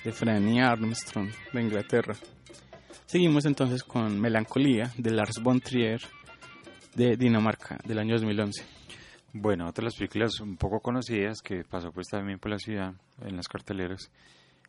[0.04, 2.14] de Franny Armstrong de Inglaterra
[3.06, 6.00] seguimos entonces con Melancolía de Lars von Trier
[6.94, 8.64] de Dinamarca del año 2011
[9.34, 12.92] bueno otra de las películas un poco conocidas que pasó pues también por la ciudad
[13.22, 14.10] en las carteleras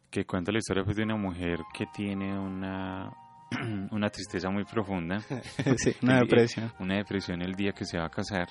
[0.10, 3.12] que cuenta la historia pues de una mujer que tiene una
[3.92, 5.20] una tristeza muy profunda
[5.78, 8.48] sí, una depresión una depresión el día que se va a casar.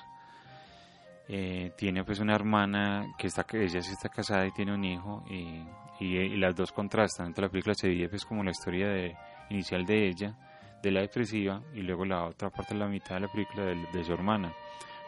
[1.28, 5.24] Eh, tiene pues una hermana que está ella sí está casada y tiene un hijo
[5.30, 5.62] y,
[6.00, 7.28] y, y las dos contrastan.
[7.28, 9.16] Entonces la película se divide pues como la historia de,
[9.50, 10.34] inicial de ella,
[10.82, 14.04] de la depresiva y luego la otra parte la mitad de la película de, de
[14.04, 14.52] su hermana.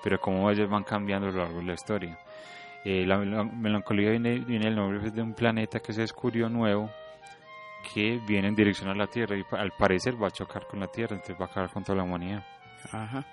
[0.02, 2.18] Pero cómo ellos van cambiando a lo largo de la historia.
[2.84, 6.48] Eh, la, mel- melancolía viene, viene el nombre pues, de un planeta que se descubrió
[6.50, 6.90] nuevo
[7.94, 10.86] que viene en dirección a la Tierra y al parecer va a chocar con la
[10.88, 12.44] Tierra, entonces va a acabar con toda la humanidad.
[12.92, 13.24] Ajá.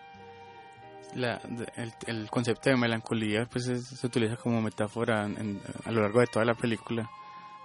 [1.15, 1.41] La-
[1.75, 6.21] el, el concepto de melancolía pues es- se utiliza como metáfora en- a lo largo
[6.21, 7.09] de toda la película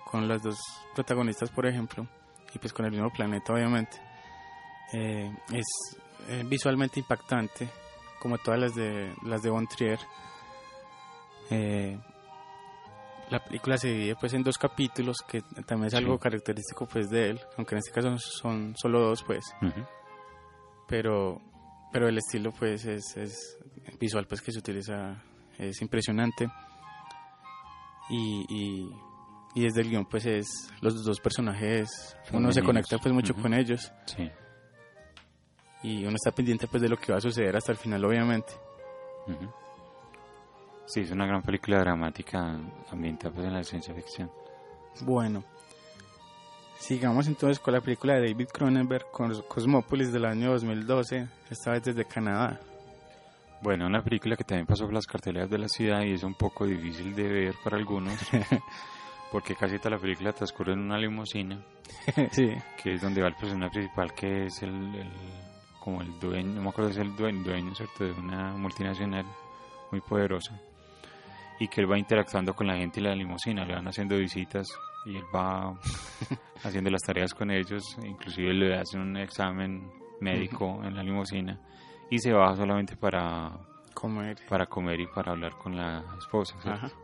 [0.05, 0.59] con las dos
[0.95, 2.07] protagonistas por ejemplo
[2.57, 4.01] y pues con el mismo planeta obviamente
[4.93, 5.67] Eh, es
[6.29, 7.69] eh, visualmente impactante
[8.21, 9.99] como todas las de las de Von Trier
[11.51, 11.99] Eh,
[13.31, 15.99] la película se divide pues en dos capítulos que también es Sí.
[15.99, 19.45] algo característico pues de él aunque en este caso son solo dos pues.
[20.89, 21.41] Pero
[21.93, 23.59] pero el estilo pues es, es
[23.99, 25.23] visual pues que se utiliza
[25.59, 26.49] es impresionante.
[28.09, 28.91] Y, y,
[29.57, 33.53] y desde el guion pues es los dos personajes uno se conecta pues mucho con
[33.55, 34.31] ellos Sí.
[35.83, 38.53] y uno está pendiente pues de lo que va a suceder hasta el final obviamente.
[40.87, 42.59] Sí, es una gran película dramática
[42.93, 44.31] ambientada pues, en la ciencia ficción.
[45.01, 45.43] bueno
[46.79, 51.83] sigamos entonces con la película de David Cronenberg Cos- Cosmópolis del año 2012 esta vez
[51.83, 52.61] desde Canadá
[53.63, 56.35] Bueno, una película que también pasó por las carteleras de la ciudad y es un
[56.35, 58.15] poco difícil de ver para algunos
[59.33, 61.59] porque casi toda la película transcurre en una limusina
[62.33, 62.49] sí
[62.83, 65.13] que es donde va el personaje principal que es el, el-
[65.81, 68.05] como el dueño, no me acuerdo si es el dueño, dueño ¿cierto?
[68.05, 69.25] de una multinacional
[69.93, 70.61] muy poderosa
[71.61, 74.67] y que él va interactuando con la gente y la limusina, le van haciendo visitas
[75.07, 75.73] y él va
[76.65, 79.89] haciendo las tareas con ellos, inclusive le hacen un examen
[80.21, 81.57] médico en la limusina
[82.11, 83.53] y se baja solamente para
[83.95, 84.37] Comer.
[84.49, 86.57] para comer y para hablar con la esposa.
[86.61, 86.87] ¿cierto?
[86.87, 86.97] Ajá.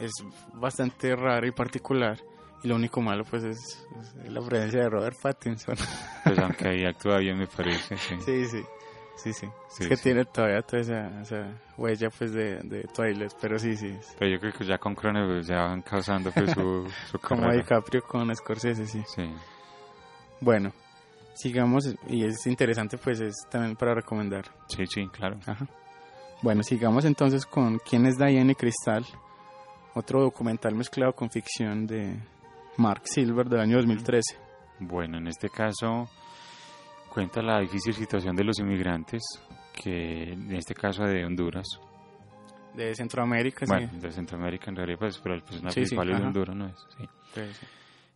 [0.00, 0.12] Es
[0.54, 2.18] bastante raro y particular.
[2.62, 3.86] Y lo único malo, pues, es,
[4.24, 5.76] es la presencia de Robert Pattinson.
[6.24, 7.96] Pues aunque ahí actúa bien me parece.
[7.96, 8.16] Sí.
[8.24, 8.62] sí, sí.
[9.16, 9.46] Sí, sí.
[9.68, 11.46] Sí, es que tiene todavía toda esa, esa
[11.76, 13.32] huella, pues, de, de Twilight.
[13.40, 13.94] Pero sí, sí.
[14.18, 17.50] Pero yo creo que ya con Cronenberg ya van causando pues, su, su Como.
[17.52, 19.02] DiCaprio con Scorsese, sí.
[19.06, 19.30] Sí.
[20.40, 20.72] Bueno,
[21.34, 21.94] sigamos.
[22.08, 24.46] Y es interesante, pues, es también para recomendar.
[24.68, 25.38] sí, sí, claro.
[25.46, 25.66] Ajá.
[26.42, 29.04] Bueno, sigamos entonces con ¿Quién es Diane Cristal?
[29.94, 32.16] Otro documental mezclado con ficción de
[32.76, 34.36] Mark Silver del año 2013.
[34.80, 36.08] Bueno, en este caso
[37.12, 39.20] cuenta la difícil situación de los inmigrantes,
[39.74, 41.66] que en este caso de Honduras,
[42.74, 43.98] De Centroamérica, bueno, sí.
[43.98, 46.26] de Centroamérica en realidad, pues, pero el personaje Sí, sí, principal es de.
[46.26, 46.76] Honduras, ¿no es?
[46.96, 47.04] Sí.
[47.34, 47.66] Sí, sí.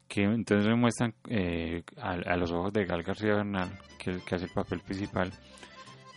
[0.07, 4.45] Que entonces muestran eh, a, a los ojos de Gal García Bernal, que, que hace
[4.45, 5.33] el papel principal,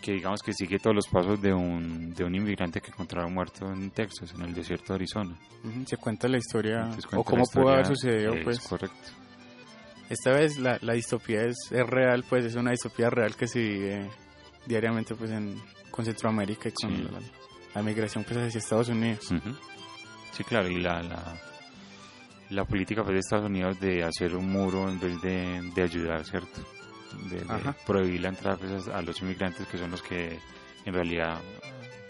[0.02, 3.72] que digamos que sigue todos los pasos de un, de un inmigrante que encontraron muerto
[3.72, 5.38] en Texas, en el desierto de Arizona.
[5.86, 8.60] Se cuenta la historia, Entonces o cómo pudo haber sucedido, es pues.
[8.62, 8.96] correcto.
[10.10, 13.60] Esta vez la, la distopía es, es real, pues es una distopía real que se
[13.60, 14.10] vive
[14.66, 17.04] diariamente, pues, en, con Centroamérica y con Sí.
[17.04, 17.20] la,
[17.76, 19.28] la migración, pues, hacia Estados Unidos.
[20.32, 21.36] Sí, claro, y la, la,
[22.52, 26.24] la política pues, de Estados Unidos de hacer un muro en vez de, de ayudar,
[26.24, 26.62] ¿cierto?
[27.30, 30.40] De, de prohibir la entrada pues, a los inmigrantes que son los que
[30.86, 31.40] en realidad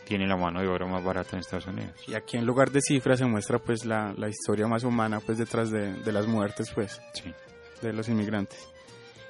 [0.05, 1.91] tienen la mano de obra más barata en Estados Unidos.
[2.07, 5.37] Y aquí en lugar de cifras se muestra, pues, la, la historia más humana, pues,
[5.37, 7.01] detrás de, de las muertes, pues.
[7.13, 7.33] Sí.
[7.81, 8.67] de los inmigrantes.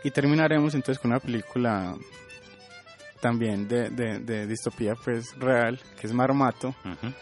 [0.03, 1.95] Y terminaremos entonces con una película
[3.20, 7.13] también de, de, de distopía pues real, que es Marmato, Ujú.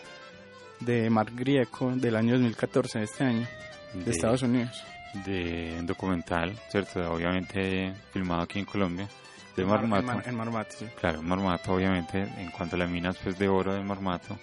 [0.81, 3.47] de Mark Grieco, del año 2014, de este año,
[3.93, 4.83] de, Estados Unidos.
[5.23, 6.99] De documental, ¿cierto?
[7.11, 9.07] Obviamente filmado aquí en Colombia,
[9.55, 10.29] de Mar- Marmato.
[10.29, 10.85] En, Mar- Marmato, sí.
[10.99, 14.37] Claro, Marmato, obviamente, en cuanto a las minas pues, de oro de Marmato.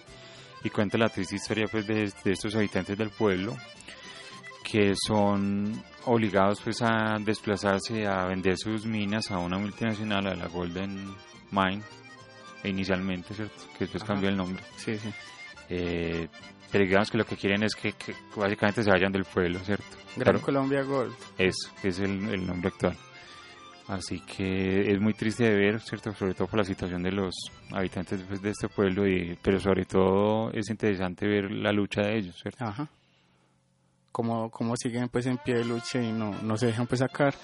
[0.65, 3.57] Y cuenta la triste historia pues, de, de estos habitantes del pueblo
[4.65, 10.47] que son obligados pues, a desplazarse a vender sus minas a una multinacional, a la
[10.47, 11.13] Golden
[11.51, 11.83] Mine,
[12.65, 13.61] inicialmente, ¿cierto?
[13.77, 14.13] Que después Ajá.
[14.15, 14.63] cambió el nombre.
[14.77, 15.13] Sí, sí.
[15.69, 16.29] Eh,
[16.73, 19.85] pero digamos que lo que quieren es que, que básicamente se vayan del pueblo, ¿cierto?
[20.17, 21.15] Gran Colombia Gold.
[21.37, 22.97] eso, que es el, el nombre actual.
[23.89, 26.15] Así que es muy triste de ver, ¿cierto?
[26.15, 27.35] Sobre todo por la situación de los
[27.73, 32.17] habitantes pues, de este pueblo, y, pero sobre todo es interesante ver la lucha de
[32.17, 32.65] ellos, ¿cierto?
[32.65, 32.89] Ajá.
[34.11, 37.35] Cómo, cómo siguen pues en pie de lucha y no, no se dejan pues sacar.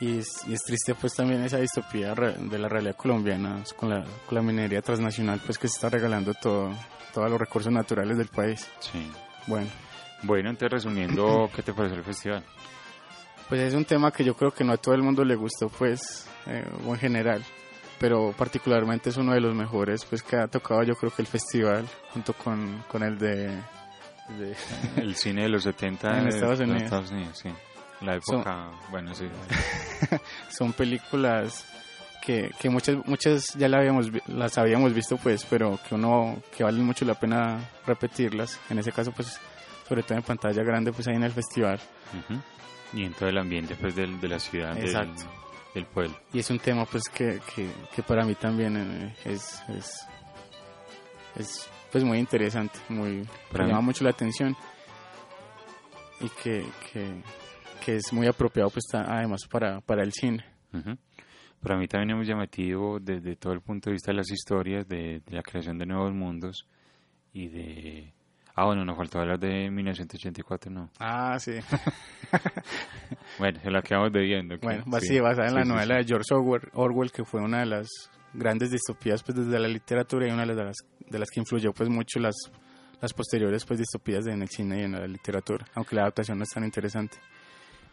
[0.00, 4.02] Y es, y es triste pues también esa distopía de la realidad colombiana con la,
[4.26, 6.72] con la minería transnacional pues que se está regalando todo,
[7.12, 8.66] todos los recursos naturales del país.
[8.80, 9.10] Sí.
[9.46, 9.68] Bueno,
[10.22, 12.42] Bueno, entonces resumiendo, ¿qué te pareció el festival?
[13.48, 15.68] pues es un tema que yo creo que no a todo el mundo le gustó
[15.68, 17.44] pues, eh, o en general,
[17.98, 21.26] pero particularmente es uno de los mejores pues que ha tocado yo creo que el
[21.28, 21.84] festival
[22.14, 23.48] junto con, con el de...
[24.38, 24.56] de-
[24.96, 26.82] El cine de los 70 En Estados Unidos.
[26.84, 27.50] Estados Unidos, sí.
[28.00, 29.28] La época, bueno, sí.
[30.50, 31.66] son películas
[32.22, 36.64] que, que muchas muchas ya la habíamos las habíamos visto pues pero que uno que
[36.64, 39.38] valen mucho la pena repetirlas en ese caso pues
[39.88, 41.80] sobre todo en pantalla grande pues ahí en el festival.
[42.92, 45.22] Y en todo el ambiente pues del- de la ciudad, del, Exacto.
[45.74, 46.16] del pueblo.
[46.32, 50.06] y es un tema pues que, que, que para mí también eh, es, es
[51.36, 54.56] es pues muy interesante muy me llama mucho la atención
[56.20, 57.06] y que, que,
[57.80, 60.96] que es muy apropiado pues además para, para el cine Ujú.
[61.62, 64.86] Para mí también es muy llamativo desde todo el punto de vista de las historias,
[64.88, 66.66] de, de la creación de nuevos mundos
[67.34, 68.12] y de...
[68.54, 70.90] Ah, bueno, nos faltó hablar de 1984, ¿no?
[70.98, 71.52] ah sí
[73.38, 74.56] Bueno, se la quedamos debiendo.
[74.62, 76.00] Bueno, va- sí, basada en Sí, la sí, novela sí.
[76.02, 77.88] de George Orwell, Orwell, que fue una de las
[78.32, 80.76] grandes distopías pues desde la literatura y una de las
[81.08, 82.36] de las que influyó pues mucho las
[83.00, 86.44] las posteriores pues distopías en el cine y en la literatura, aunque la adaptación no
[86.44, 87.16] es tan interesante.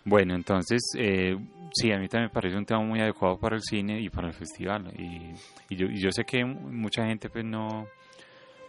[0.06, 1.38] Bueno, entonces, eh,
[1.74, 4.28] sí, a mí también me parece un tema muy adecuado para el cine y para
[4.28, 4.91] el festival.
[4.98, 5.34] Y,
[5.70, 7.88] y yo, y yo sé que mucha gente pues no,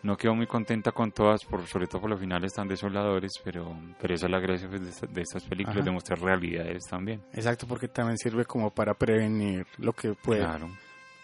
[0.03, 3.72] no quedó muy contenta con todas, por, sobre todo por los finales tan desoladores, pero,
[4.01, 5.85] pero esa es la gracia pues, de, esta- de estas películas, Ajá.
[5.85, 7.20] de mostrar realidades también.
[7.33, 10.68] Exacto, porque también sirve como para prevenir lo que puede, Claro.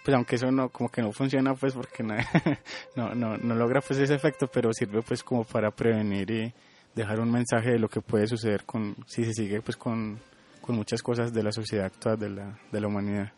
[0.05, 2.15] pues aunque eso no como que no funciona pues porque no,
[2.97, 6.53] no, no, no logra pues ese efecto, pero sirve pues como para prevenir y
[6.95, 10.19] dejar un mensaje de lo que puede suceder con si se sigue pues con,
[10.61, 13.33] con muchas cosas de la sociedad actual de la, de la humanidad.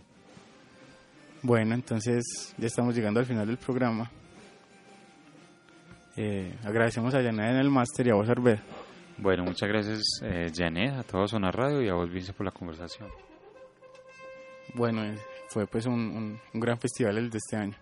[1.42, 4.11] Bueno, entonces ya estamos llegando al final del programa.
[6.16, 8.59] Eh, agradecemos a Yaneda en el máster y a vos, Arbed.
[9.18, 12.52] Bueno, muchas gracias, eh, Janet, a todos Zona Radio y a vos, Vince, por la
[12.52, 13.09] conversación.
[14.74, 15.16] Bueno, eh,
[15.48, 17.76] fue pues un, un- un gran festival el de este año.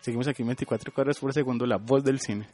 [0.00, 2.46] Seguimos aquí en 24 cuadros por segundo, la voz del cine.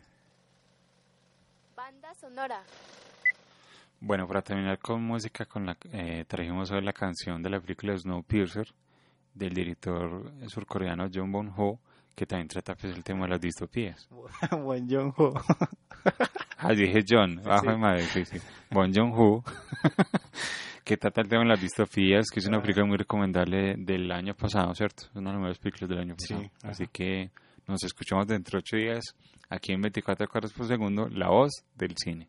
[2.28, 2.60] Sonora.
[4.00, 7.96] Bueno, para terminar con música, con la, eh, trajimos hoy la canción de la película
[7.96, 8.66] Snowpiercer
[9.32, 11.78] del director surcoreano John Bong-ho,
[12.16, 14.08] que también trata pues, el tema de las distopías.
[14.64, 15.34] Buen John Ho.
[16.58, 17.68] Ah, dije John, bajo Sí.
[17.68, 18.38] de madre, sí, sí.
[18.70, 19.44] Bon Joon-ho,
[20.84, 24.34] que trata el tema de las distopías, que es una película muy recomendable del año
[24.34, 25.04] pasado, ¿cierto?
[25.04, 26.50] Es una de las mejores películas del año Sí, pasado.
[26.58, 26.68] ajá.
[26.70, 27.30] Así que
[27.66, 29.04] nos escuchamos dentro de ocho días,
[29.48, 32.28] aquí en 24 cuadros por segundo, la voz del cine.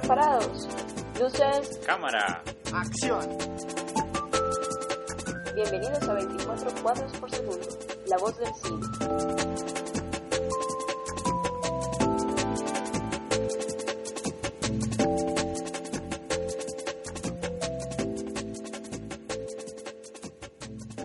[0.00, 0.68] Preparados.
[1.20, 2.42] Luces, ¡Cámara!
[2.72, 3.38] ¡Acción!
[5.54, 7.68] bienvenidos a 24 cuadros por segundo.
[8.08, 9.03] La voz del cine.